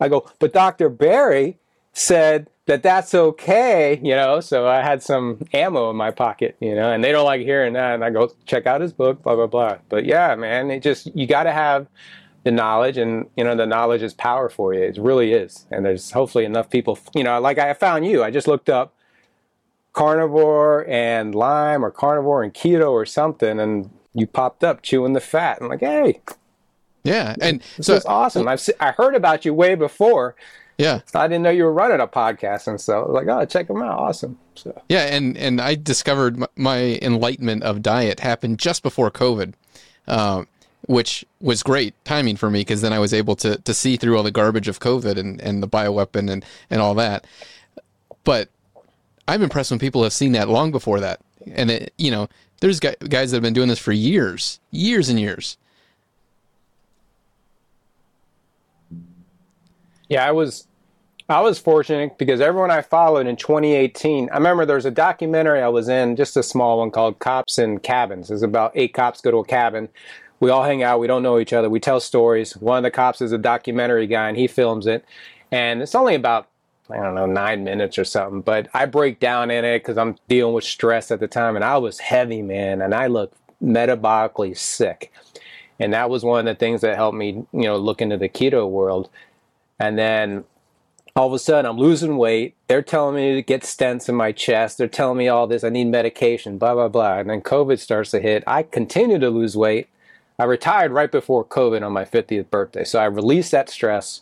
[0.00, 0.88] I go, but Dr.
[0.88, 1.58] Berry
[1.92, 4.40] said that that's okay, you know.
[4.40, 7.72] So I had some ammo in my pocket, you know, and they don't like hearing
[7.72, 7.94] that.
[7.94, 9.78] And I go check out his book, blah blah blah.
[9.88, 11.88] But yeah, man, it just you got to have
[12.44, 14.82] the knowledge, and you know, the knowledge is power for you.
[14.82, 15.66] It really is.
[15.70, 18.22] And there's hopefully enough people, you know, like I found you.
[18.22, 18.94] I just looked up
[19.94, 25.20] carnivore and Lyme, or carnivore and keto, or something, and you popped up chewing the
[25.20, 25.58] fat.
[25.62, 26.20] I'm like, hey.
[27.02, 28.46] Yeah, and this so is awesome.
[28.46, 30.36] I've I heard about you way before,
[30.78, 31.00] yeah.
[31.14, 33.66] I didn't know you were running a podcast and so I was like, oh, check
[33.66, 33.98] them out.
[33.98, 34.38] Awesome.
[34.54, 34.80] So.
[34.88, 35.06] Yeah.
[35.06, 39.54] And, and I discovered my enlightenment of diet happened just before COVID,
[40.06, 40.46] um,
[40.86, 44.16] which was great timing for me because then I was able to, to see through
[44.16, 47.26] all the garbage of COVID and, and the bioweapon and, and all that.
[48.22, 48.48] But
[49.26, 51.20] I'm impressed when people have seen that long before that.
[51.52, 52.28] and it, you know,
[52.60, 55.58] there's guys that have been doing this for years, years and years.
[60.08, 60.67] Yeah, I was
[61.30, 65.60] I was fortunate because everyone I followed in 2018, I remember there was a documentary
[65.60, 68.30] I was in, just a small one called Cops in Cabins.
[68.30, 69.90] It's about eight cops go to a cabin.
[70.40, 72.56] We all hang out, we don't know each other, we tell stories.
[72.56, 75.04] One of the cops is a documentary guy and he films it.
[75.52, 76.48] And it's only about,
[76.88, 80.16] I don't know, nine minutes or something, but I break down in it because I'm
[80.28, 84.56] dealing with stress at the time and I was heavy, man, and I looked metabolically
[84.56, 85.12] sick.
[85.78, 88.30] And that was one of the things that helped me, you know, look into the
[88.30, 89.10] keto world.
[89.78, 90.44] And then
[91.18, 92.54] all of a sudden I'm losing weight.
[92.68, 94.78] They're telling me to get stents in my chest.
[94.78, 95.64] They're telling me all this.
[95.64, 97.18] I need medication, blah, blah, blah.
[97.18, 98.44] And then COVID starts to hit.
[98.46, 99.88] I continue to lose weight.
[100.38, 102.84] I retired right before COVID on my 50th birthday.
[102.84, 104.20] So I released that stress,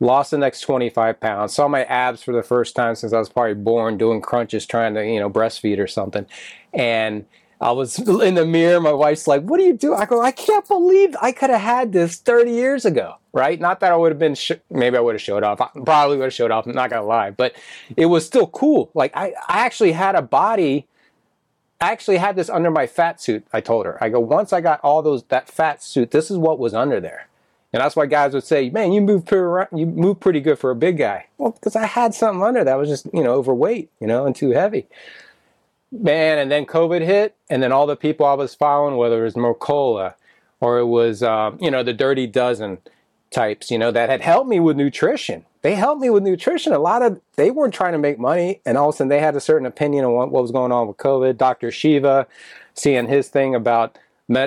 [0.00, 3.28] lost the next 25 pounds, saw my abs for the first time since I was
[3.28, 6.24] probably born doing crunches trying to, you know, breastfeed or something.
[6.72, 7.26] And
[7.60, 8.80] I was in the mirror.
[8.80, 11.60] My wife's like, "What are you doing?" I go, "I can't believe I could have
[11.60, 13.60] had this 30 years ago." Right?
[13.60, 14.34] Not that I would have been.
[14.34, 15.60] Sh- maybe I would have showed off.
[15.60, 16.66] I probably would have showed off.
[16.66, 17.54] I'm not gonna lie, but
[17.96, 18.90] it was still cool.
[18.94, 20.86] Like I, I actually had a body.
[21.80, 23.46] I actually had this under my fat suit.
[23.52, 24.02] I told her.
[24.02, 27.00] I go, once I got all those that fat suit, this is what was under
[27.00, 27.28] there.
[27.74, 30.70] And that's why guys would say, "Man, you move pretty, you move pretty good for
[30.70, 33.90] a big guy." Well, because I had something under that was just you know overweight,
[34.00, 34.86] you know, and too heavy
[36.00, 39.24] man, and then COVID hit, and then all the people I was following, whether it
[39.24, 40.14] was Mercola
[40.60, 42.78] or it was, um, you know, the Dirty Dozen
[43.30, 45.44] types, you know, that had helped me with nutrition.
[45.62, 46.72] They helped me with nutrition.
[46.72, 49.20] A lot of they weren't trying to make money, and all of a sudden they
[49.20, 51.36] had a certain opinion on what, what was going on with COVID.
[51.36, 51.70] Dr.
[51.70, 52.26] Shiva,
[52.74, 53.98] seeing his thing about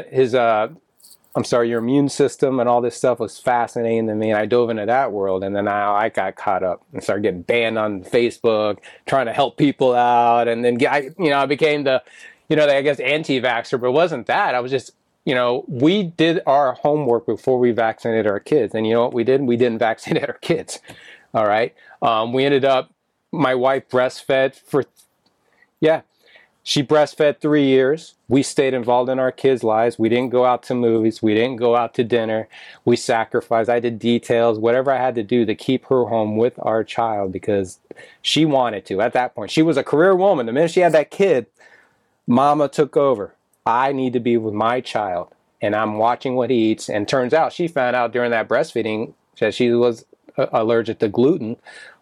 [0.09, 0.69] his uh,
[1.39, 4.31] I'm sorry, your immune system and all this stuff was fascinating to me.
[4.31, 5.41] And I dove into that world.
[5.41, 9.31] And then I, I got caught up and started getting banned on Facebook, trying to
[9.31, 10.49] help people out.
[10.49, 12.03] And then I, you know, I became the,
[12.49, 14.53] you know, I guess anti-vaxxer, but it wasn't that.
[14.53, 14.91] I was just,
[15.23, 18.75] you know, we did our homework before we vaccinated our kids.
[18.75, 19.39] And you know what we did?
[19.39, 20.79] We didn't vaccinate our kids.
[21.33, 21.73] All right.
[22.01, 22.91] Um, we ended up,
[23.31, 24.83] my wife breastfed for,
[25.79, 26.01] yeah,
[26.69, 28.13] she breastfed three years.
[28.27, 29.97] We stayed involved in our kids' lives.
[29.97, 31.19] We didn't go out to movies.
[31.19, 32.47] We didn't go out to dinner.
[32.85, 33.71] We sacrificed.
[33.71, 37.31] I did details, whatever I had to do to keep her home with our child
[37.31, 37.79] because
[38.21, 39.49] she wanted to at that point.
[39.49, 40.45] She was a career woman.
[40.45, 41.47] The minute she had that kid,
[42.27, 43.33] mama took over.
[43.65, 45.33] I need to be with my child.
[45.63, 46.87] And I'm watching what he eats.
[46.87, 50.05] And turns out she found out during that breastfeeding that she was
[50.51, 51.57] allergic to gluten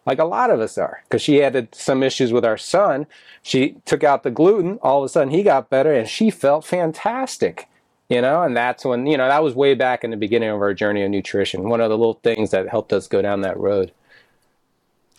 [0.08, 3.06] like a lot of us are, because she had some issues with our son.
[3.42, 4.78] She took out the gluten.
[4.80, 7.68] All of a sudden, he got better, and she felt fantastic.
[8.08, 10.62] You know, and that's when you know that was way back in the beginning of
[10.62, 11.68] our journey of nutrition.
[11.68, 13.92] One of the little things that helped us go down that road.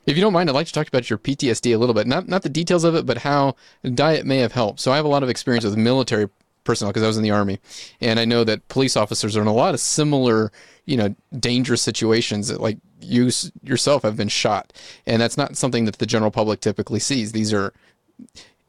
[0.07, 2.07] If you don't mind, I'd like to talk about your PTSD a little bit.
[2.07, 3.55] Not not the details of it, but how
[3.93, 4.79] diet may have helped.
[4.79, 6.29] So I have a lot of experience with military
[6.63, 7.59] personnel because I was in the army,
[8.01, 10.51] and I know that police officers are in a lot of similar,
[10.85, 12.47] you know, dangerous situations.
[12.47, 13.31] That like you
[13.63, 14.73] yourself have been shot,
[15.05, 17.31] and that's not something that the general public typically sees.
[17.31, 17.73] These are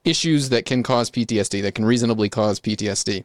[0.05, 3.25] issues that can cause PTSD, that can reasonably cause PTSD,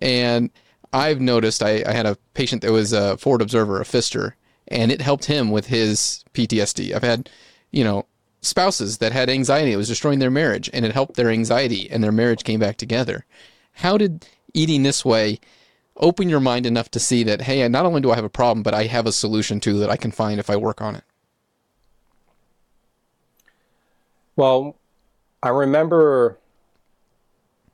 [0.00, 0.50] and
[0.92, 1.62] I've noticed.
[1.62, 4.32] I, I had a patient that was a forward observer, a fister,
[4.68, 6.94] and it helped him with his PTSD.
[6.94, 7.30] I've had,
[7.70, 8.06] you know,
[8.42, 9.72] spouses that had anxiety.
[9.72, 12.76] It was destroying their marriage, and it helped their anxiety, and their marriage came back
[12.76, 13.24] together.
[13.74, 15.38] How did eating this way
[15.96, 18.62] open your mind enough to see that, hey, not only do I have a problem,
[18.62, 21.04] but I have a solution too that I can find if I work on it?
[24.36, 24.76] Well,
[25.42, 26.38] I remember,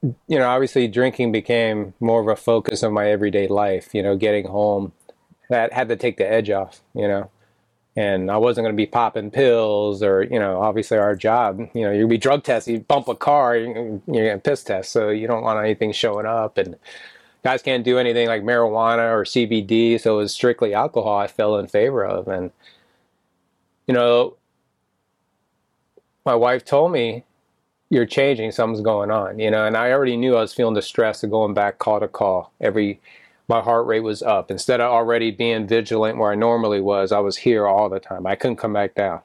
[0.03, 4.17] you know, obviously drinking became more of a focus of my everyday life, you know,
[4.17, 4.93] getting home.
[5.49, 7.31] That had to take the edge off, you know
[7.97, 11.83] and I wasn't going to be popping pills or, you know, obviously our job, you
[11.83, 14.93] know, you'd be drug tested, you bump a car, you're getting piss test.
[14.93, 16.59] So you don't want anything showing up.
[16.59, 16.77] And
[17.47, 20.01] guys can't do anything like marijuana or CBD.
[20.01, 22.27] So it was strictly alcohol I fell in favor of.
[22.27, 22.51] And,
[23.87, 24.37] you know,
[26.25, 27.23] my wife told me,
[27.89, 30.83] you're changing, something's going on, you know, and I already knew I was feeling the
[30.83, 33.01] stress of going back call to call every
[33.47, 34.51] my heart rate was up.
[34.51, 38.27] Instead of already being vigilant where I normally was, I was here all the time.
[38.27, 39.21] I couldn't come back down.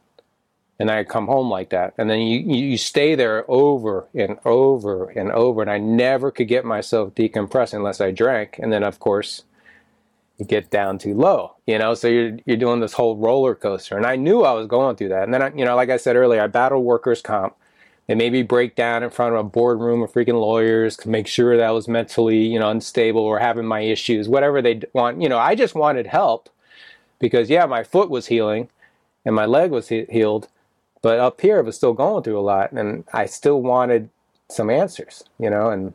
[0.82, 1.94] And I'd come home like that.
[2.00, 5.62] And then you, you stay there over and over and over.
[5.62, 8.58] And I never could get myself decompressed unless I drank.
[8.58, 9.44] And then, of course,
[10.40, 11.94] you get down too low, you know?
[11.94, 13.96] So you're, you're doing this whole roller coaster.
[13.96, 15.22] And I knew I was going through that.
[15.22, 17.56] And then, I, you know, like I said earlier, I battled workers' comp.
[18.08, 21.58] They maybe break down in front of a boardroom of freaking lawyers to make sure
[21.58, 25.22] that I was mentally, you know, unstable or having my issues, whatever they want.
[25.22, 26.50] You know, I just wanted help
[27.20, 28.70] because, yeah, my foot was healing
[29.24, 30.48] and my leg was he- healed,
[31.02, 34.10] but up here I was still going through a lot, and I still wanted
[34.50, 35.94] some answers, you know, and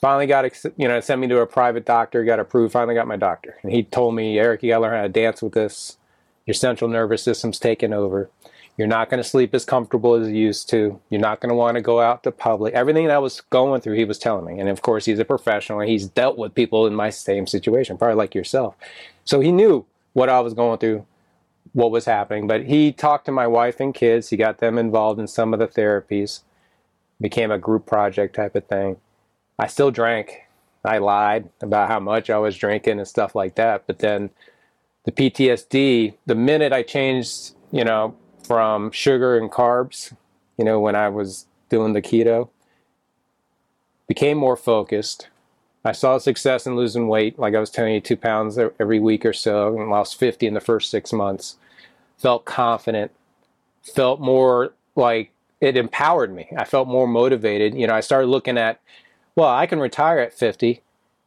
[0.00, 0.44] finally got,
[0.76, 3.56] you know, sent me to a private doctor, got approved, finally got my doctor.
[3.62, 5.96] And he told me, Eric, you got to learn how to dance with this.
[6.46, 8.28] Your central nervous system's taken over.
[8.76, 11.00] You're not going to sleep as comfortable as you used to.
[11.08, 12.74] You're not going to want to go out to public.
[12.74, 14.60] Everything that I was going through, he was telling me.
[14.60, 17.96] And of course, he's a professional and he's dealt with people in my same situation,
[17.96, 18.74] probably like yourself.
[19.24, 21.06] So he knew what I was going through,
[21.72, 22.46] what was happening.
[22.46, 24.30] But he talked to my wife and kids.
[24.30, 26.42] He got them involved in some of the therapies,
[27.20, 28.96] became a group project type of thing.
[29.58, 30.42] I still drank.
[30.84, 33.86] I lied about how much I was drinking and stuff like that.
[33.86, 34.30] But then
[35.04, 40.12] the PTSD, the minute I changed, you know, from sugar and carbs,
[40.58, 42.50] you know, when I was doing the keto,
[44.06, 45.28] became more focused.
[45.84, 49.26] I saw success in losing weight, like I was telling you, two pounds every week
[49.26, 51.56] or so, and lost 50 in the first six months.
[52.16, 53.10] Felt confident,
[53.82, 56.48] felt more like it empowered me.
[56.56, 57.74] I felt more motivated.
[57.74, 58.80] You know, I started looking at,
[59.36, 60.80] well, I can retire at 50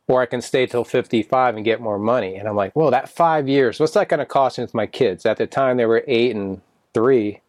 [0.07, 2.35] or I can stay till 55 and get more money.
[2.35, 4.87] And I'm like, well, that five years, what's that going to cost me with my
[4.87, 5.25] kids?
[5.25, 6.61] At the time, they were eight and
[6.93, 7.41] three.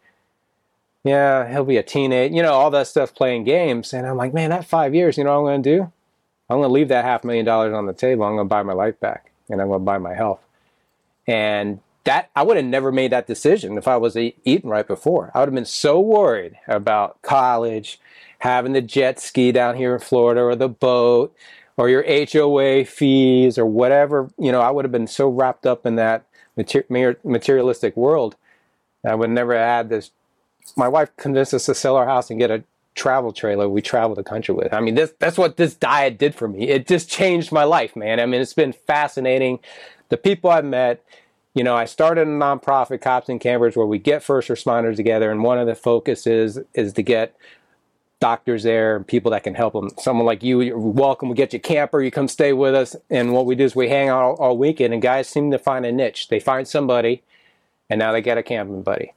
[1.04, 3.94] Yeah, he'll be a teenage, you know, all that stuff playing games.
[3.94, 5.92] And I'm like, man, that five years, you know what I'm going to do?
[6.48, 8.24] I'm going to leave that half million dollars on the table.
[8.24, 10.40] I'm going to buy my life back and I'm going to buy my health.
[11.26, 15.30] And that, I would have never made that decision if I was eating right before.
[15.34, 18.00] I would have been so worried about college,
[18.38, 21.36] having the jet ski down here in Florida or the boat
[21.76, 24.30] or your HOA fees or whatever.
[24.38, 26.24] You know, I would have been so wrapped up in that
[26.56, 28.36] materialistic world
[29.04, 30.10] I would never add this.
[30.76, 32.64] My wife convinced us to sell our house and get a
[32.98, 34.72] travel trailer we travel the country with.
[34.74, 36.68] I mean, this that's what this diet did for me.
[36.68, 38.20] It just changed my life, man.
[38.20, 39.60] I mean, it's been fascinating.
[40.10, 41.04] The people I've met,
[41.54, 45.30] you know, I started a nonprofit, Cops and Campers, where we get first responders together,
[45.30, 47.34] and one of the focuses is to get
[48.20, 49.90] doctors there and people that can help them.
[49.98, 51.28] Someone like you, you're welcome.
[51.28, 53.88] We get you camper, you come stay with us, and what we do is we
[53.88, 54.92] hang out all, all weekend.
[54.92, 56.28] And guys seem to find a niche.
[56.28, 57.22] They find somebody
[57.90, 59.14] and now they get a camping buddy,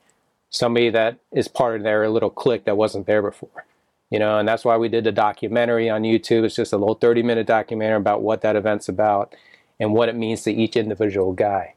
[0.49, 3.65] somebody that is part of their little clique that wasn't there before.
[4.11, 6.43] You know, and that's why we did the documentary on YouTube.
[6.43, 9.33] It's just a little 30 minute documentary about what that event's about
[9.79, 11.73] and what it means to each individual guy.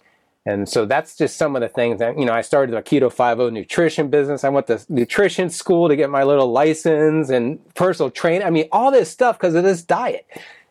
[0.47, 3.11] And so that's just some of the things that, you know, I started a Keto
[3.11, 4.45] Five-0 nutrition business.
[4.45, 8.47] I went to nutrition school to get my little license and personal training.
[8.47, 10.27] I mean, all this stuff because of this diet.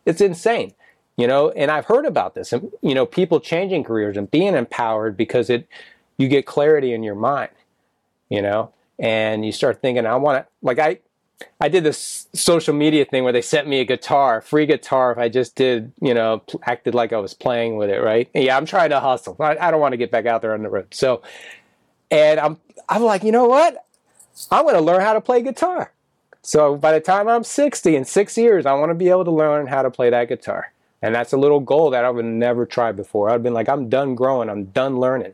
[0.06, 0.73] It's insane,
[1.17, 4.54] you know, and I've heard about this and, you know, people changing careers and being
[4.54, 5.67] empowered because it
[6.17, 7.52] you get clarity in your mind,
[8.30, 10.99] you know, and you start thinking, I want to, like, I,
[11.60, 15.18] I did this social media thing where they sent me a guitar, free guitar, if
[15.18, 18.30] I just did, you know, acted like I was playing with it, right?
[18.34, 19.36] And yeah, I'm trying to hustle.
[19.40, 20.94] I, I don't want to get back out there on the road.
[20.94, 21.22] So,
[22.12, 22.58] and I'm,
[22.90, 23.86] I'm like, you know what?
[24.52, 25.92] I'm going to learn how to play guitar.
[26.42, 29.32] So by the time I'm 60 in six years, I want to be able to
[29.32, 30.74] learn how to play that guitar.
[31.02, 33.30] And that's a little goal that I would never try before.
[33.30, 34.50] I've been like, I'm done growing.
[34.50, 35.34] I'm done learning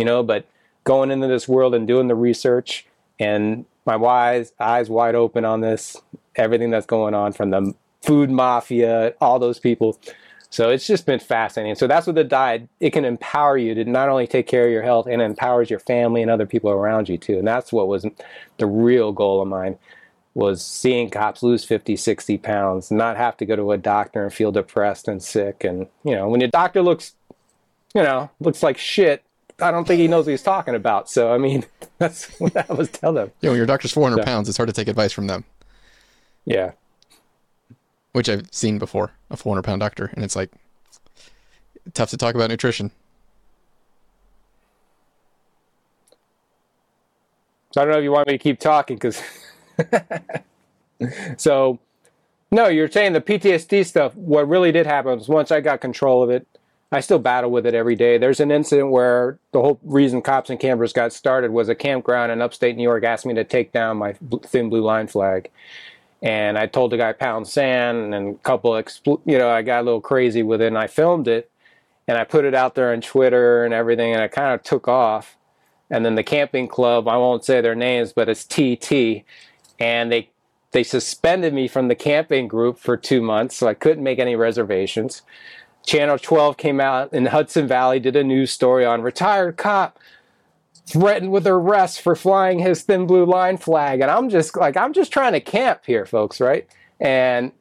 [0.00, 0.46] you know, but
[0.84, 2.86] going into this world and doing the research
[3.18, 5.96] and my wise eyes wide open on this,
[6.36, 9.98] everything that's going on from the food mafia, all those people.
[10.50, 11.76] So it's just been fascinating.
[11.76, 14.72] So that's what the diet, it can empower you to not only take care of
[14.72, 17.38] your health and empowers your family and other people around you too.
[17.38, 18.04] And that's what was
[18.58, 19.78] the real goal of mine
[20.34, 24.32] was seeing cops lose 50, 60 pounds, not have to go to a doctor and
[24.32, 25.64] feel depressed and sick.
[25.64, 27.14] And, you know, when your doctor looks,
[27.94, 29.22] you know, looks like shit,
[29.62, 31.10] I don't think he knows what he's talking about.
[31.10, 31.64] So I mean,
[31.98, 33.32] that's what I was telling him.
[33.40, 35.44] Yeah, when your doctor's 400 so, pounds, it's hard to take advice from them.
[36.44, 36.72] Yeah.
[38.12, 40.50] Which I've seen before, a 400 pound doctor, and it's like
[41.94, 42.90] tough to talk about nutrition.
[47.72, 49.22] So I don't know if you want me to keep talking because.
[51.36, 51.78] so,
[52.50, 54.14] no, you're saying the PTSD stuff.
[54.16, 56.46] What really did happen was once I got control of it,
[56.92, 58.18] I still battle with it every day.
[58.18, 62.32] There's an incident where the whole reason cops and campers got started was a campground
[62.32, 65.50] in upstate New York asked me to take down my thin blue line flag.
[66.22, 69.82] And I told the guy pound sand and a couple, expl- you know, I got
[69.82, 71.50] a little crazy with it and I filmed it
[72.08, 74.88] and I put it out there on Twitter and everything and it kind of took
[74.88, 75.36] off.
[75.90, 79.24] And then the camping club, I won't say their names, but it's TT.
[79.78, 80.30] And they
[80.72, 84.36] they suspended me from the camping group for two months, so I couldn't make any
[84.36, 85.22] reservations.
[85.86, 89.98] Channel 12 came out in Hudson Valley, did a news story on retired cop
[90.86, 94.00] threatened with arrest for flying his thin blue line flag.
[94.00, 96.66] And I'm just like, I'm just trying to camp here, folks, right?
[96.98, 97.52] And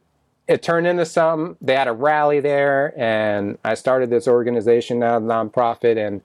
[0.47, 1.55] it turned into something.
[1.61, 5.95] They had a rally there, and I started this organization now, nonprofit.
[5.95, 6.21] And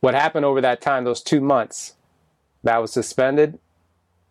[0.00, 1.94] what happened over that time, those two months
[2.62, 3.58] that was suspended,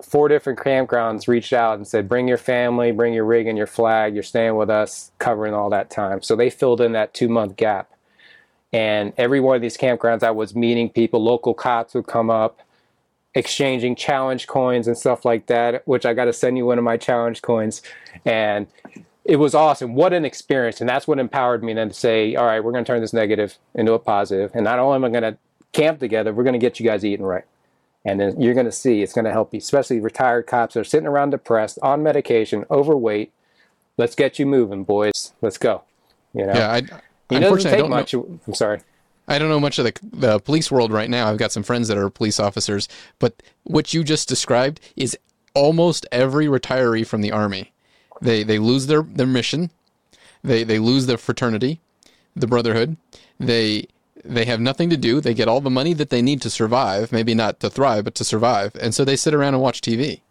[0.04, 3.68] four different campgrounds reached out and said, "Bring your family, bring your rig and your
[3.68, 4.14] flag.
[4.14, 7.56] You're staying with us, covering all that time." So they filled in that two month
[7.56, 7.90] gap.
[8.72, 11.24] And every one of these campgrounds, I was meeting people.
[11.24, 12.62] Local cops would come up,
[13.36, 15.88] exchanging challenge coins and stuff like that.
[15.88, 17.82] Which I got to send you one of my challenge coins,
[18.26, 18.68] and
[19.26, 19.96] it was awesome.
[19.96, 20.82] What an experience!
[20.82, 23.14] And that's what empowered me then to say, "All right, we're going to turn this
[23.14, 25.38] negative into a positive." And not only am I going to
[25.72, 27.46] camp together, we're going to get you guys eating right
[28.06, 30.82] and then you're going to see it's going to help you, especially retired cops that
[30.82, 33.32] are sitting around depressed, on medication, overweight.
[33.98, 35.34] Let's get you moving, boys.
[35.42, 35.84] Let's go.
[36.34, 36.54] You know.
[36.54, 38.14] Yeah, I, unfortunately, doesn't I take don't much.
[38.14, 38.40] know.
[38.48, 38.82] I'm sorry.
[39.28, 41.30] I don't know much of the the police world right now.
[41.30, 42.90] I've got some friends that are police officers,
[43.20, 45.18] but what you just described is
[45.54, 47.72] almost every retiree from the army.
[48.22, 49.72] They they lose their their mission,
[50.44, 51.80] they they lose their fraternity,
[52.36, 52.98] the brotherhood.
[53.40, 53.88] They
[54.24, 55.20] they have nothing to do.
[55.20, 58.16] They get all the money that they need to survive, maybe not to thrive, but
[58.16, 58.76] to survive.
[58.80, 60.22] And so they sit around and watch TV.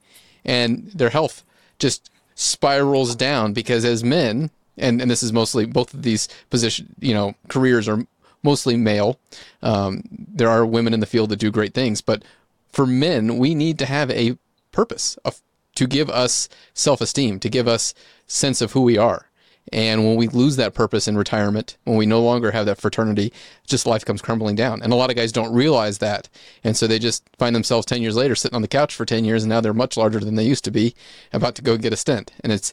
[0.44, 1.44] And their health
[1.78, 6.94] just spirals down because as men, and, and this is mostly both of these position,
[6.98, 8.06] you know, careers are
[8.42, 9.18] mostly male.
[9.62, 12.24] Um, there are women in the field that do great things, but
[12.72, 14.36] for men, we need to have a
[14.72, 15.40] purpose of,
[15.74, 17.94] to give us self-esteem, to give us
[18.26, 19.28] sense of who we are.
[19.72, 23.32] And when we lose that purpose in retirement, when we no longer have that fraternity,
[23.66, 24.82] just life comes crumbling down.
[24.82, 26.28] And a lot of guys don't realize that.
[26.64, 29.24] And so they just find themselves 10 years later sitting on the couch for 10
[29.24, 30.94] years and now they're much larger than they used to be,
[31.32, 32.32] about to go get a stent.
[32.42, 32.72] And it's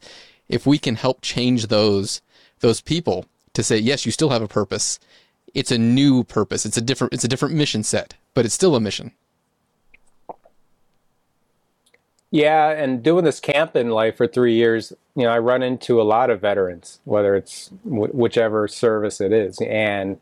[0.49, 2.21] if we can help change those
[2.59, 4.99] those people to say, yes, you still have a purpose.
[5.53, 6.65] It's a new purpose.
[6.65, 9.11] It's a different it's a different mission set, but it's still a mission.
[12.31, 16.03] Yeah, and doing this camping life for three years, you know, I run into a
[16.03, 20.19] lot of veterans, whether it's wh- whichever service it is, and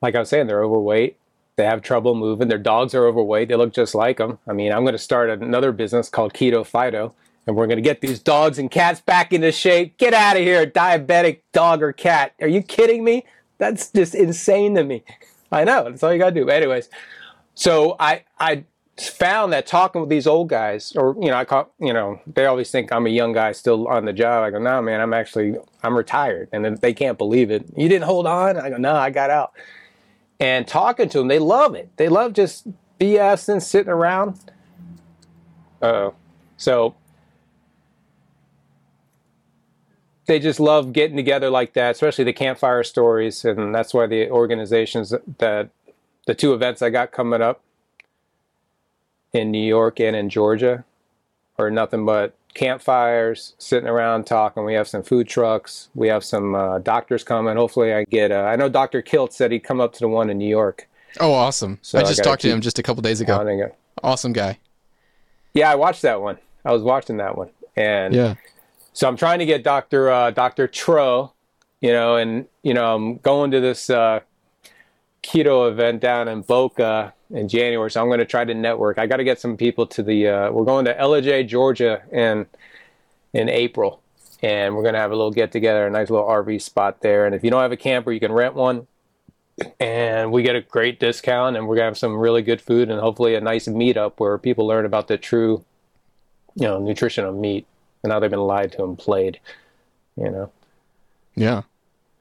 [0.00, 1.16] like I was saying, they're overweight.
[1.56, 2.48] They have trouble moving.
[2.48, 3.48] Their dogs are overweight.
[3.48, 4.38] They look just like them.
[4.48, 7.14] I mean, I'm going to start another business called Keto Fido,
[7.46, 9.98] and we're going to get these dogs and cats back into shape.
[9.98, 12.32] Get out of here, diabetic dog or cat.
[12.40, 13.24] Are you kidding me?
[13.58, 15.04] That's just insane to me.
[15.50, 15.84] I know.
[15.84, 16.48] That's all you got to do.
[16.48, 16.88] Anyways,
[17.54, 18.64] so I I
[18.98, 22.46] found that talking with these old guys, or you know, I call you know, they
[22.46, 24.44] always think I'm a young guy still on the job.
[24.44, 27.64] I go, no, man, I'm actually I'm retired, and then they can't believe it.
[27.76, 28.58] You didn't hold on.
[28.58, 29.52] I go, no, I got out.
[30.38, 31.90] And talking to them, they love it.
[31.96, 32.66] They love just
[32.98, 34.40] BSing, sitting around.
[35.80, 36.10] Uh,
[36.56, 36.94] so
[40.26, 44.30] they just love getting together like that, especially the campfire stories, and that's why the
[44.30, 45.70] organizations that
[46.26, 47.62] the two events I got coming up
[49.32, 50.84] in New York and in Georgia
[51.58, 54.64] are nothing but campfires, sitting around talking.
[54.64, 55.88] We have some food trucks.
[55.94, 57.56] We have some uh, doctors coming.
[57.56, 58.30] Hopefully, I get.
[58.30, 59.02] Uh, I know Dr.
[59.02, 60.88] Kiltz said he'd come up to the one in New York.
[61.20, 61.78] Oh, awesome.
[61.82, 63.72] So I I just gotta talked to him just a couple days ago.
[64.02, 64.58] Awesome guy.
[65.54, 66.38] Yeah, I watched that one.
[66.64, 68.34] I was watching that one, and Yeah.
[68.92, 70.10] so I'm trying to get Dr.
[70.10, 70.66] Uh, Dr.
[70.66, 71.32] Tro,
[71.80, 74.20] you know, and you know, I'm going to this uh,
[75.22, 78.98] keto event down in Boca in January, so I'm going to try to network.
[78.98, 80.28] I got to get some people to the.
[80.28, 82.46] Uh, we're going to Ellijay, Georgia, in
[83.32, 84.02] in April,
[84.42, 87.26] and we're going to have a little get together, a nice little RV spot there.
[87.26, 88.86] And if you don't have a camper, you can rent one,
[89.80, 92.90] and we get a great discount, and we're going to have some really good food,
[92.90, 95.64] and hopefully a nice meetup where people learn about the true,
[96.54, 97.66] you know, nutrition of meat
[98.02, 99.40] and how they've been lied to and played.
[100.16, 100.52] You know.
[101.34, 101.62] Yeah.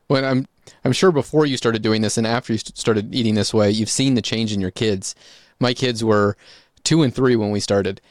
[0.07, 0.47] Well, I'm
[0.83, 3.89] I'm sure before you started doing this and after you started eating this way, you've
[3.89, 5.15] seen the change in your kids.
[5.59, 6.35] My kids were
[6.83, 8.01] two and three when we started,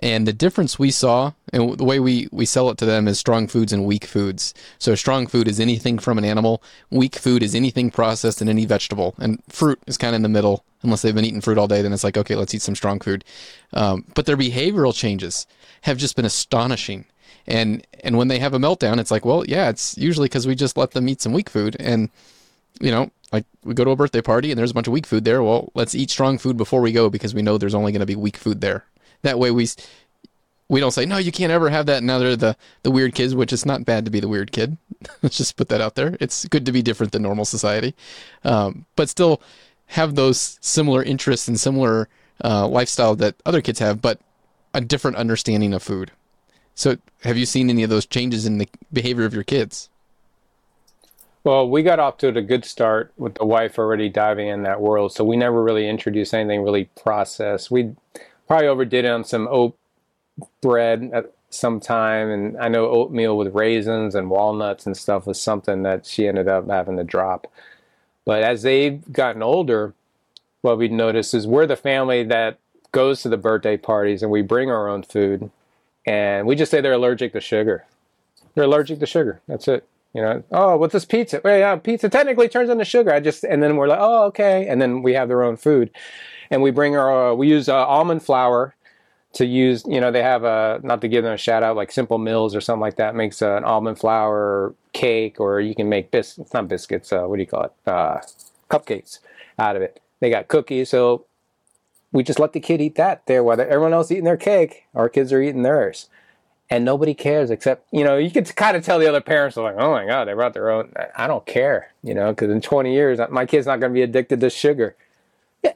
[0.00, 3.18] and the difference we saw and the way we we sell it to them is
[3.18, 4.52] strong foods and weak foods.
[4.78, 6.62] So strong food is anything from an animal.
[6.90, 10.28] Weak food is anything processed in any vegetable, and fruit is kind of in the
[10.28, 10.64] middle.
[10.82, 13.00] Unless they've been eating fruit all day, then it's like okay, let's eat some strong
[13.00, 13.24] food.
[13.72, 15.46] Um, but their behavioral changes
[15.82, 17.06] have just been astonishing
[17.48, 20.54] and and when they have a meltdown it's like well yeah it's usually because we
[20.54, 21.76] just let them eat some weak food.
[21.80, 22.10] And
[22.80, 25.06] you know like we go to a birthday party and there's a bunch of weak
[25.06, 25.42] food there.
[25.42, 28.06] Well let's eat strong food before we go because we know there's only going to
[28.06, 28.84] be weak food there.
[29.22, 29.66] That way we
[30.68, 32.02] we don't say no you can't ever have that.
[32.02, 34.76] Now they're the the weird kids which it's not bad to be the weird kid.
[35.22, 36.16] Let's just put that out there.
[36.20, 37.94] It's good to be different than normal society.
[38.44, 39.40] Um, but still
[39.86, 42.08] have those similar interests and similar
[42.44, 44.20] uh, lifestyle that other kids have but
[44.74, 46.12] a different understanding of food
[46.78, 49.88] so, have you seen any of those changes in the behavior of your kids?
[51.42, 54.80] Well, we got off to a good start with the wife already diving in that
[54.80, 57.72] world, so we never really introduced anything really processed.
[57.72, 57.96] We
[58.46, 59.76] probably overdid it on some oat
[60.60, 65.42] bread at some time, and I know oatmeal with raisins and walnuts and stuff was
[65.42, 67.50] something that she ended up having to drop.
[68.24, 69.94] But as they've gotten older,
[70.60, 72.60] what we noticed is we're the family that
[72.92, 75.50] goes to the birthday parties and we bring our own food
[76.08, 77.84] and we just say they're allergic to sugar.
[78.54, 79.40] They're allergic to sugar.
[79.46, 79.86] That's it.
[80.14, 81.40] You know, oh, what's this pizza?
[81.44, 83.12] Well, yeah, pizza technically turns into sugar.
[83.12, 84.66] I just, and then we're like, oh, okay.
[84.66, 85.90] And then we have their own food.
[86.50, 88.74] And we bring our, uh, we use uh, almond flour
[89.34, 91.92] to use, you know, they have a, not to give them a shout out, like
[91.92, 96.10] Simple Mills or something like that makes an almond flour cake, or you can make
[96.10, 97.72] bis, it's not biscuits, uh, what do you call it?
[97.86, 98.18] Uh,
[98.70, 99.18] cupcakes
[99.58, 100.00] out of it.
[100.20, 100.88] They got cookies.
[100.88, 101.26] So
[102.12, 104.84] we just let the kid eat that there while everyone else eating their cake.
[104.94, 106.08] Our kids are eating theirs.
[106.70, 109.64] And nobody cares except, you know, you could kind of tell the other parents are
[109.64, 110.92] like, oh my God, they brought their own.
[111.16, 114.02] I don't care, you know, because in 20 years, my kid's not going to be
[114.02, 114.94] addicted to sugar.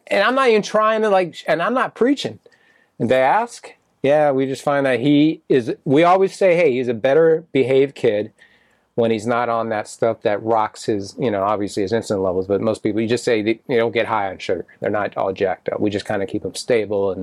[0.06, 2.40] And I'm not even trying to like, and I'm not preaching.
[2.98, 3.72] And they ask,
[4.02, 7.94] yeah, we just find that he is, we always say, hey, he's a better behaved
[7.94, 8.32] kid
[8.94, 12.46] when he's not on that stuff that rocks his, you know, obviously his insulin levels.
[12.46, 14.66] But most people, you just say they, you don't get high on sugar.
[14.80, 15.80] They're not all jacked up.
[15.80, 17.22] We just kind of keep them stable, and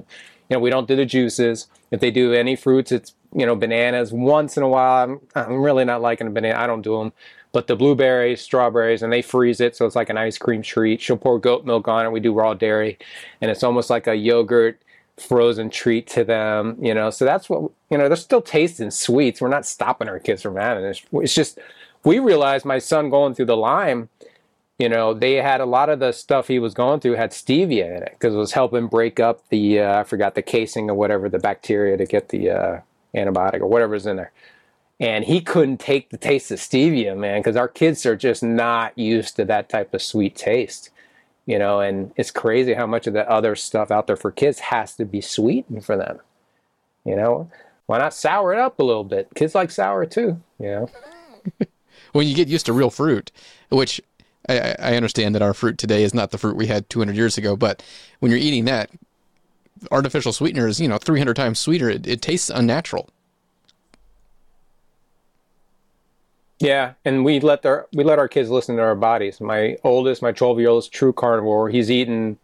[0.50, 1.68] you know, we don't do the juices.
[1.92, 5.04] If they do any fruits, it's you know, bananas once in a while.
[5.04, 6.60] I'm, I'm really not liking a banana.
[6.60, 7.14] I don't do them.
[7.52, 11.02] But the blueberries, strawberries, and they freeze it, so it's like an ice cream treat.
[11.02, 12.12] She'll pour goat milk on it.
[12.12, 13.00] We do raw dairy,
[13.42, 14.80] and it's almost like a yogurt
[15.20, 17.10] frozen treat to them, you know.
[17.10, 18.08] So that's what you know.
[18.08, 19.42] They're still tasting sweets.
[19.42, 21.02] We're not stopping our kids from having it.
[21.12, 21.60] It's just
[22.04, 24.10] we realized my son going through the Lyme.
[24.78, 27.98] You know, they had a lot of the stuff he was going through had stevia
[27.98, 30.94] in it because it was helping break up the uh, I forgot the casing or
[30.94, 32.80] whatever the bacteria to get the uh,
[33.14, 34.32] antibiotic or whatever's in there.
[35.02, 38.98] And he couldn't take the taste of stevia, man, because our kids are just not
[38.98, 40.90] used to that type of sweet taste
[41.50, 44.60] you know, and it's crazy how much of the other stuff out there for kids
[44.60, 46.20] has to be sweetened for them.
[47.04, 47.50] You know,
[47.88, 49.30] why not sour it up a little bit?
[49.34, 50.90] Kids like sour too, you know.
[52.12, 53.32] when you get used to real fruit,
[53.70, 54.00] which
[54.48, 57.36] I, I, understand that our fruit today is not the fruit we had 200 years
[57.36, 57.82] ago, but
[58.20, 58.92] when you're eating that,
[59.90, 61.90] artificial sweetener is, you know, 300 times sweeter.
[61.90, 63.10] It, it tastes unnatural.
[66.60, 69.40] Yeah, and we let our we let our kids listen to our bodies.
[69.40, 71.70] My oldest, my 12 year old, is true carnivore.
[71.70, 72.38] He's eaten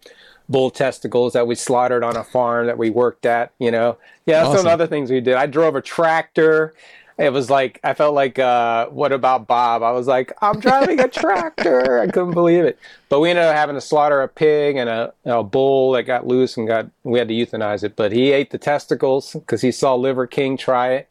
[0.47, 3.51] bull testicles that we slaughtered on a farm that we worked at.
[3.59, 4.59] You know, yeah, awesome.
[4.59, 5.36] some other things we did.
[5.36, 6.74] I drove a tractor.
[7.18, 9.84] It was like I felt like uh, what about Bob?
[9.84, 11.99] I was like, I'm driving a tractor.
[11.99, 12.80] I couldn't believe it.
[13.09, 16.26] But we ended up having to slaughter a pig and a, a bull that got
[16.26, 17.97] loose and got we had to euthanize it.
[17.97, 21.09] But he ate the testicles because he saw Liver King try it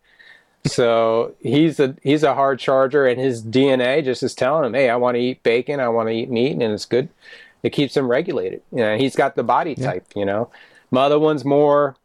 [0.66, 4.88] so he's a he's a hard charger, and his DNA just is telling him, "Hey,
[4.88, 5.80] I want to eat bacon.
[5.80, 7.08] I want to eat meat, and it's good.
[7.62, 8.62] It keeps him regulated.
[8.72, 10.06] You know, he's got the body type.
[10.14, 10.20] Yeah.
[10.20, 10.50] You know,
[10.90, 11.96] my other one's more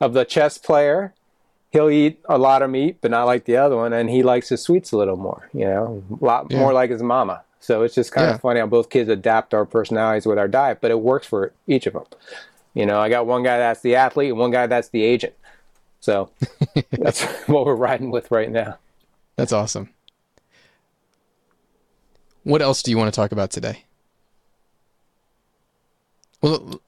[0.00, 1.14] of the chess player.
[1.70, 4.48] He'll eat a lot of meat, but not like the other one, and he likes
[4.48, 5.48] his sweets a little more.
[5.52, 6.58] You know, a lot yeah.
[6.58, 7.42] more like his mama.
[7.60, 8.34] So it's just kind yeah.
[8.34, 11.52] of funny how both kids adapt our personalities with our diet, but it works for
[11.66, 12.04] each of them.
[12.74, 15.34] You know, I got one guy that's the athlete and one guy that's the agent.
[16.00, 16.30] So
[16.90, 18.78] that's what we're riding with right now.
[19.36, 19.90] That's awesome.
[22.44, 23.84] What else do you want to talk about today?
[26.40, 26.80] Well,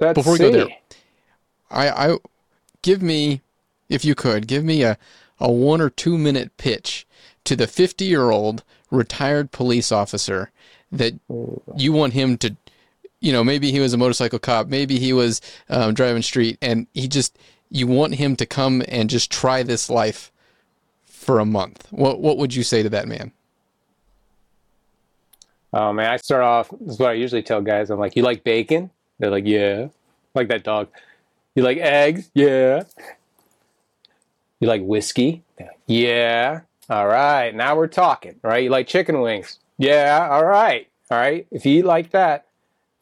[0.00, 0.44] Let's before we see.
[0.44, 0.68] go there,
[1.70, 2.18] I, I
[2.82, 3.40] give me,
[3.88, 4.98] if you could, give me a,
[5.40, 7.06] a one or two minute pitch
[7.44, 10.50] to the 50 year old retired police officer
[10.92, 11.14] that
[11.76, 12.56] you want him to,
[13.20, 16.86] you know, maybe he was a motorcycle cop, maybe he was um, driving street, and
[16.94, 17.38] he just
[17.70, 20.32] you want him to come and just try this life
[21.04, 21.86] for a month.
[21.90, 23.32] What what would you say to that man?
[25.72, 26.70] Oh man, I start off.
[26.80, 27.90] This is what I usually tell guys.
[27.90, 29.88] I'm like, "You like bacon?" They're like, "Yeah."
[30.34, 30.88] Like that dog.
[31.54, 32.30] You like eggs?
[32.34, 32.82] Yeah.
[34.60, 35.42] You like whiskey?
[35.86, 36.60] Yeah.
[36.90, 37.54] All right.
[37.54, 38.64] Now we're talking, right?
[38.64, 39.58] You like chicken wings?
[39.78, 40.28] Yeah.
[40.30, 40.88] All right.
[41.10, 41.46] All right.
[41.50, 42.46] If you eat like that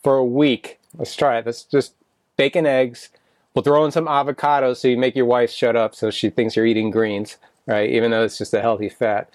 [0.05, 1.47] for a week, let's try it.
[1.47, 1.95] Let's just
[2.37, 3.09] bacon, eggs,
[3.55, 6.57] We'll throw in some avocado so you make your wife shut up so she thinks
[6.57, 7.89] you're eating greens, right?
[7.89, 9.31] Even though it's just a healthy fat.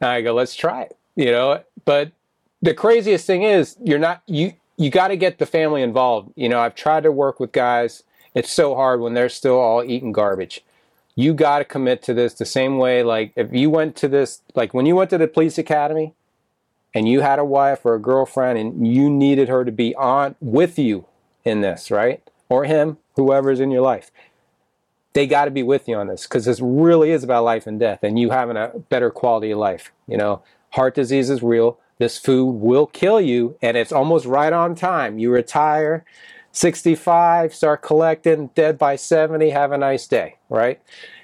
[0.00, 1.62] Now I go, let's try it, you know?
[1.84, 2.10] But
[2.60, 6.32] the craziest thing is you're not, you, you got to get the family involved.
[6.34, 8.02] You know, I've tried to work with guys.
[8.34, 10.64] It's so hard when they're still all eating garbage.
[11.14, 13.04] You got to commit to this the same way.
[13.04, 16.12] Like if you went to this, like when you went to the police academy
[16.92, 20.34] and you had a wife or a girlfriend and you needed her to be on
[20.40, 21.06] with you
[21.44, 22.20] in this, right?
[22.48, 24.10] Or him, whoever's in your life.
[25.12, 27.78] They got to be with you on this because this really is about life and
[27.78, 29.92] death and you having a better quality of life.
[30.08, 31.78] You know, heart disease is real.
[31.98, 35.18] This food will kill you and it's almost right on time.
[35.18, 36.04] You retire
[36.54, 40.80] 65, start collecting, dead by 70, have a nice day, right?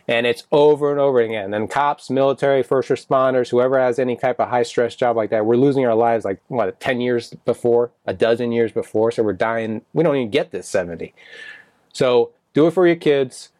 [0.08, 1.54] And it's over and over again.
[1.54, 5.46] And cops, military, first responders, whoever has any type of high stress job like that,
[5.46, 9.12] we're losing our lives like, what, 10 years before, a dozen years before.
[9.12, 9.82] So we're dying.
[9.92, 11.14] We don't even get this 70.
[11.92, 13.50] So do it for your kids.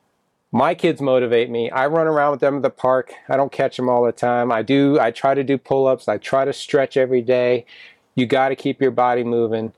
[0.50, 1.70] My kids motivate me.
[1.70, 3.12] I run around with them at the park.
[3.28, 4.50] I don't catch them all the time.
[4.50, 6.08] I do, I try to do pull ups.
[6.08, 7.64] I try to stretch every day.
[8.16, 9.72] You got to keep your body moving.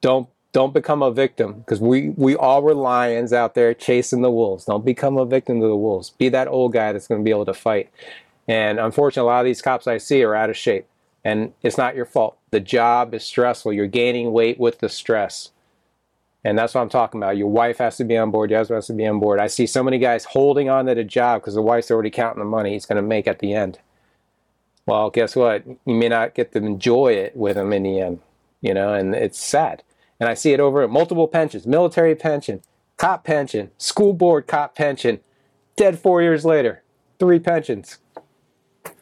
[0.00, 4.30] Don't don't become a victim because we we all were lions out there chasing the
[4.30, 4.64] wolves.
[4.64, 6.10] Don't become a victim to the wolves.
[6.10, 7.90] Be that old guy that's going to be able to fight.
[8.48, 10.86] And unfortunately, a lot of these cops I see are out of shape,
[11.24, 12.36] and it's not your fault.
[12.50, 13.72] The job is stressful.
[13.72, 15.50] You're gaining weight with the stress.
[16.42, 17.36] And that's what I'm talking about.
[17.36, 18.50] Your wife has to be on board.
[18.50, 19.40] Your husband has to be on board.
[19.40, 22.38] I see so many guys holding on to the job because the wife's already counting
[22.38, 23.78] the money he's going to make at the end.
[24.86, 25.66] Well, guess what?
[25.66, 28.20] You may not get to enjoy it with him in the end,
[28.62, 29.82] you know, and it's sad.
[30.20, 32.60] And I see it over at multiple pensions, military pension,
[32.98, 35.20] cop pension, school board cop pension,
[35.76, 36.82] dead four years later,
[37.18, 37.98] three pensions.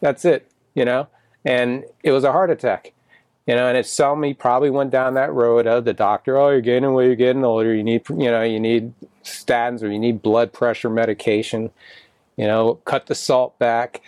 [0.01, 1.09] That's it, you know?
[1.45, 2.93] And it was a heart attack,
[3.47, 6.51] you know, and it's some me probably went down that road of the doctor, oh,
[6.51, 8.93] you're getting away, you're getting older, you need, you know, you need
[9.25, 11.71] statins or you need blood pressure medication,
[12.37, 14.03] you know, cut the salt back,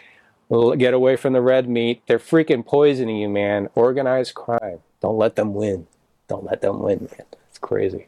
[0.79, 2.03] get away from the red meat.
[2.07, 3.69] They're freaking poisoning you, man.
[3.75, 4.79] Organized crime.
[5.01, 5.87] Don't let them win
[6.31, 7.27] don't let them win, man.
[7.49, 8.07] It's crazy.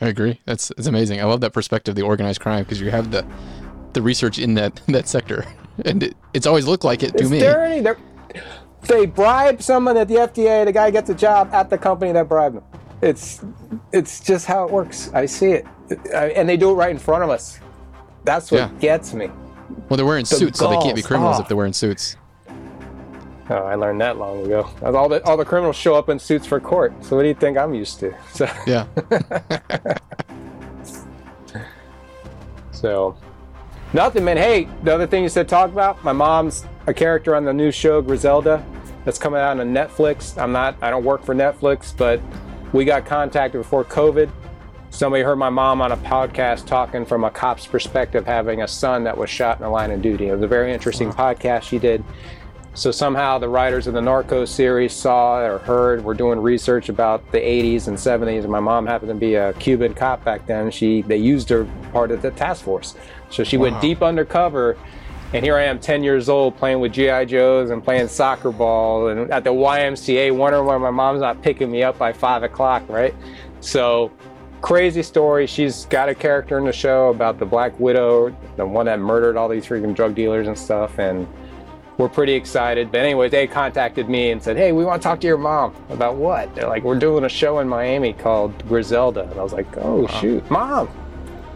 [0.00, 0.40] I agree.
[0.44, 1.20] That's it's amazing.
[1.20, 3.24] I love that perspective, the organized crime, because you have the
[3.92, 5.46] the research in that that sector,
[5.84, 7.38] and it, it's always looked like it to it's me.
[7.38, 7.80] Dirty.
[7.80, 7.96] They're,
[8.82, 10.64] they bribe someone at the FDA.
[10.64, 12.64] The guy gets a job at the company that bribed him.
[13.00, 13.44] It's
[13.92, 15.12] it's just how it works.
[15.14, 15.66] I see it,
[16.12, 17.60] and they do it right in front of us.
[18.24, 18.70] That's what yeah.
[18.80, 19.30] gets me.
[19.88, 21.42] Well, they're wearing the suits, so they can't be criminals oh.
[21.42, 22.16] if they're wearing suits.
[23.52, 24.66] Oh, I learned that long ago.
[24.82, 26.94] All the all the criminals show up in suits for court.
[27.04, 28.14] So what do you think I'm used to?
[28.32, 28.86] So yeah.
[32.72, 33.14] so
[33.92, 34.38] nothing, man.
[34.38, 36.02] Hey, the other thing you said talk about.
[36.02, 38.64] My mom's a character on the new show Griselda
[39.04, 40.40] that's coming out on Netflix.
[40.40, 40.74] I'm not.
[40.80, 42.22] I don't work for Netflix, but
[42.72, 44.30] we got contacted before COVID.
[44.88, 49.04] Somebody heard my mom on a podcast talking from a cop's perspective, having a son
[49.04, 50.28] that was shot in the line of duty.
[50.28, 51.34] It was a very interesting wow.
[51.34, 52.02] podcast she did
[52.74, 57.30] so somehow the writers of the Narcos series saw or heard, were doing research about
[57.30, 58.42] the 80s and 70s.
[58.42, 60.70] And my mom happened to be a Cuban cop back then.
[60.70, 62.94] She they used her part of the task force,
[63.30, 63.64] so she wow.
[63.64, 64.78] went deep undercover.
[65.34, 69.08] And here I am, 10 years old, playing with GI Joes and playing soccer ball,
[69.08, 72.86] and at the YMCA, wondering why my mom's not picking me up by five o'clock,
[72.88, 73.14] right?
[73.60, 74.12] So
[74.60, 75.46] crazy story.
[75.46, 79.36] She's got a character in the show about the Black Widow, the one that murdered
[79.36, 81.26] all these freaking drug dealers and stuff, and
[81.98, 82.90] we're pretty excited.
[82.90, 85.74] But anyway, they contacted me and said, "Hey, we want to talk to your mom
[85.90, 89.52] about what?" They're like, "We're doing a show in Miami called Griselda," and I was
[89.52, 90.20] like, "Oh wow.
[90.20, 90.88] shoot, mom."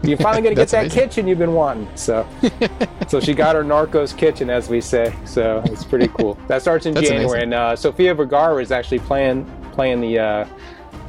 [0.03, 0.99] You're finally gonna get that amazing.
[0.99, 1.89] kitchen you've been wanting.
[1.95, 2.27] So,
[3.07, 5.13] so she got her Narcos kitchen, as we say.
[5.25, 6.37] So it's pretty cool.
[6.47, 7.41] That starts in January, amazing.
[7.41, 10.47] and uh, Sofia Vergara is actually playing playing the uh,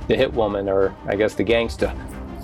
[0.08, 1.94] the hit woman, or I guess the gangsta.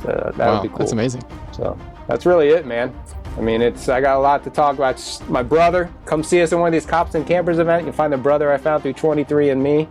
[0.03, 0.79] So that wow, would be cool.
[0.79, 1.23] That's amazing.
[1.53, 1.79] So
[2.09, 2.95] that's really it, man.
[3.37, 5.21] I mean, it's I got a lot to talk about.
[5.29, 7.83] My brother, come see us at one of these cops and campers event.
[7.83, 9.89] You can find the brother I found through 23andMe.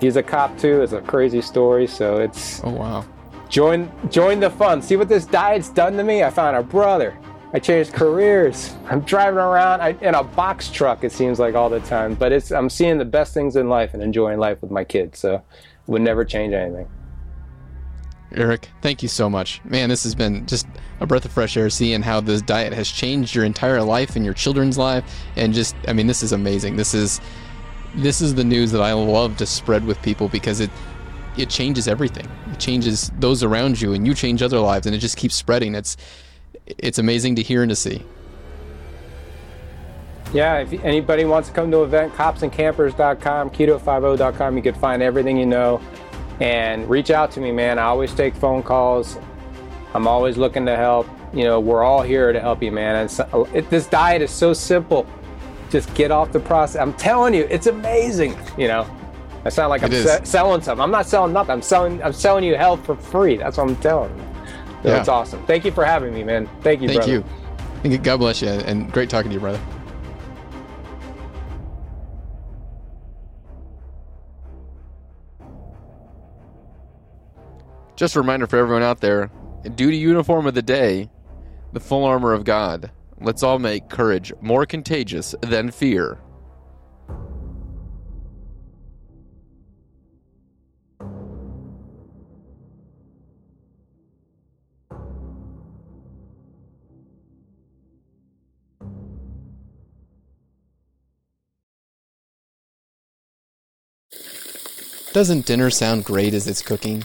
[0.00, 0.82] He's a cop too.
[0.82, 1.86] It's a crazy story.
[1.86, 3.04] So it's oh wow.
[3.48, 4.82] Join join the fun.
[4.82, 6.22] See what this diet's done to me.
[6.22, 7.18] I found a brother.
[7.54, 8.74] I changed careers.
[8.90, 11.02] I'm driving around in a box truck.
[11.02, 13.94] It seems like all the time, but it's I'm seeing the best things in life
[13.94, 15.18] and enjoying life with my kids.
[15.18, 15.42] So
[15.86, 16.86] would never change anything.
[18.34, 19.62] Eric, thank you so much.
[19.64, 20.66] Man, this has been just
[21.00, 24.24] a breath of fresh air seeing how this diet has changed your entire life and
[24.24, 25.04] your children's life
[25.36, 26.76] and just I mean this is amazing.
[26.76, 27.20] This is
[27.94, 30.70] this is the news that I love to spread with people because it
[31.38, 32.28] it changes everything.
[32.52, 35.74] It changes those around you and you change other lives and it just keeps spreading.
[35.74, 35.96] It's
[36.66, 38.04] it's amazing to hear and to see.
[40.34, 45.38] Yeah, if anybody wants to come to an event, copsandcampers.com, keto50.com, you can find everything
[45.38, 45.80] you know
[46.40, 47.78] and reach out to me, man.
[47.78, 49.18] I always take phone calls.
[49.94, 51.08] I'm always looking to help.
[51.32, 52.96] You know, we're all here to help you, man.
[52.96, 55.06] And so, it, this diet is so simple.
[55.70, 56.80] Just get off the process.
[56.80, 58.36] I'm telling you, it's amazing.
[58.56, 58.90] You know,
[59.44, 60.82] I sound like it I'm se- selling something.
[60.82, 61.52] I'm not selling nothing.
[61.52, 62.02] I'm selling.
[62.02, 63.36] I'm selling you health for free.
[63.36, 64.24] That's what I'm telling you.
[64.82, 65.00] So yeah.
[65.00, 65.44] It's awesome.
[65.46, 66.48] Thank you for having me, man.
[66.62, 66.88] Thank you.
[66.88, 67.12] Thank brother.
[67.12, 67.24] you.
[67.82, 67.98] Thank you.
[67.98, 69.60] God bless you, and great talking to you, brother.
[77.98, 79.28] Just a reminder for everyone out there
[79.74, 81.10] duty uniform of the day,
[81.72, 82.92] the full armor of God.
[83.20, 86.20] Let's all make courage more contagious than fear.
[105.12, 107.02] Doesn't dinner sound great as it's cooking?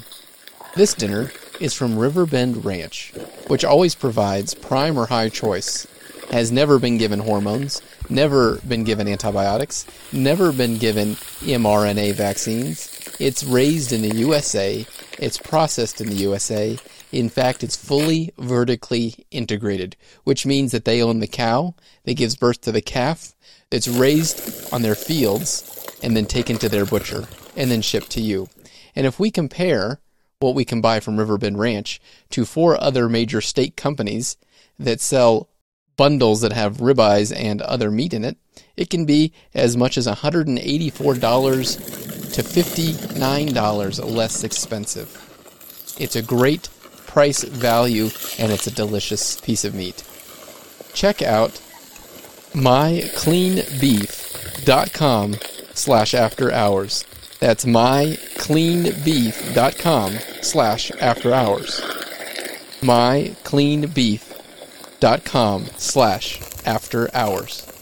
[0.76, 3.14] This dinner is from Riverbend Ranch,
[3.46, 5.86] which always provides prime or high choice.
[6.32, 11.10] Has never been given hormones, never been given antibiotics, never been given
[11.42, 12.90] mRNA vaccines.
[13.20, 14.88] It's raised in the USA,
[15.20, 16.80] it's processed in the USA.
[17.12, 22.36] In fact, it's fully vertically integrated, which means that they own the cow that gives
[22.36, 23.36] birth to the calf
[23.70, 28.22] that's raised on their fields and then taken to their butcher and then shipped to
[28.22, 28.48] you.
[28.96, 30.00] And if we compare
[30.44, 34.38] what we can buy from Riverbend Ranch to four other major steak companies
[34.78, 35.50] that sell
[35.96, 38.38] bundles that have ribeyes and other meat in it,
[38.76, 45.20] it can be as much as $184 to $59 less expensive.
[46.00, 46.70] It's a great
[47.08, 50.04] price value and it's a delicious piece of meat.
[50.94, 51.62] Check out
[52.54, 55.36] mycleanbeef.com
[55.74, 57.06] slash after hours.
[57.44, 61.82] That's mycleanbeef.com slash after hours.
[62.80, 67.73] mycleanbeef.com slash after hours.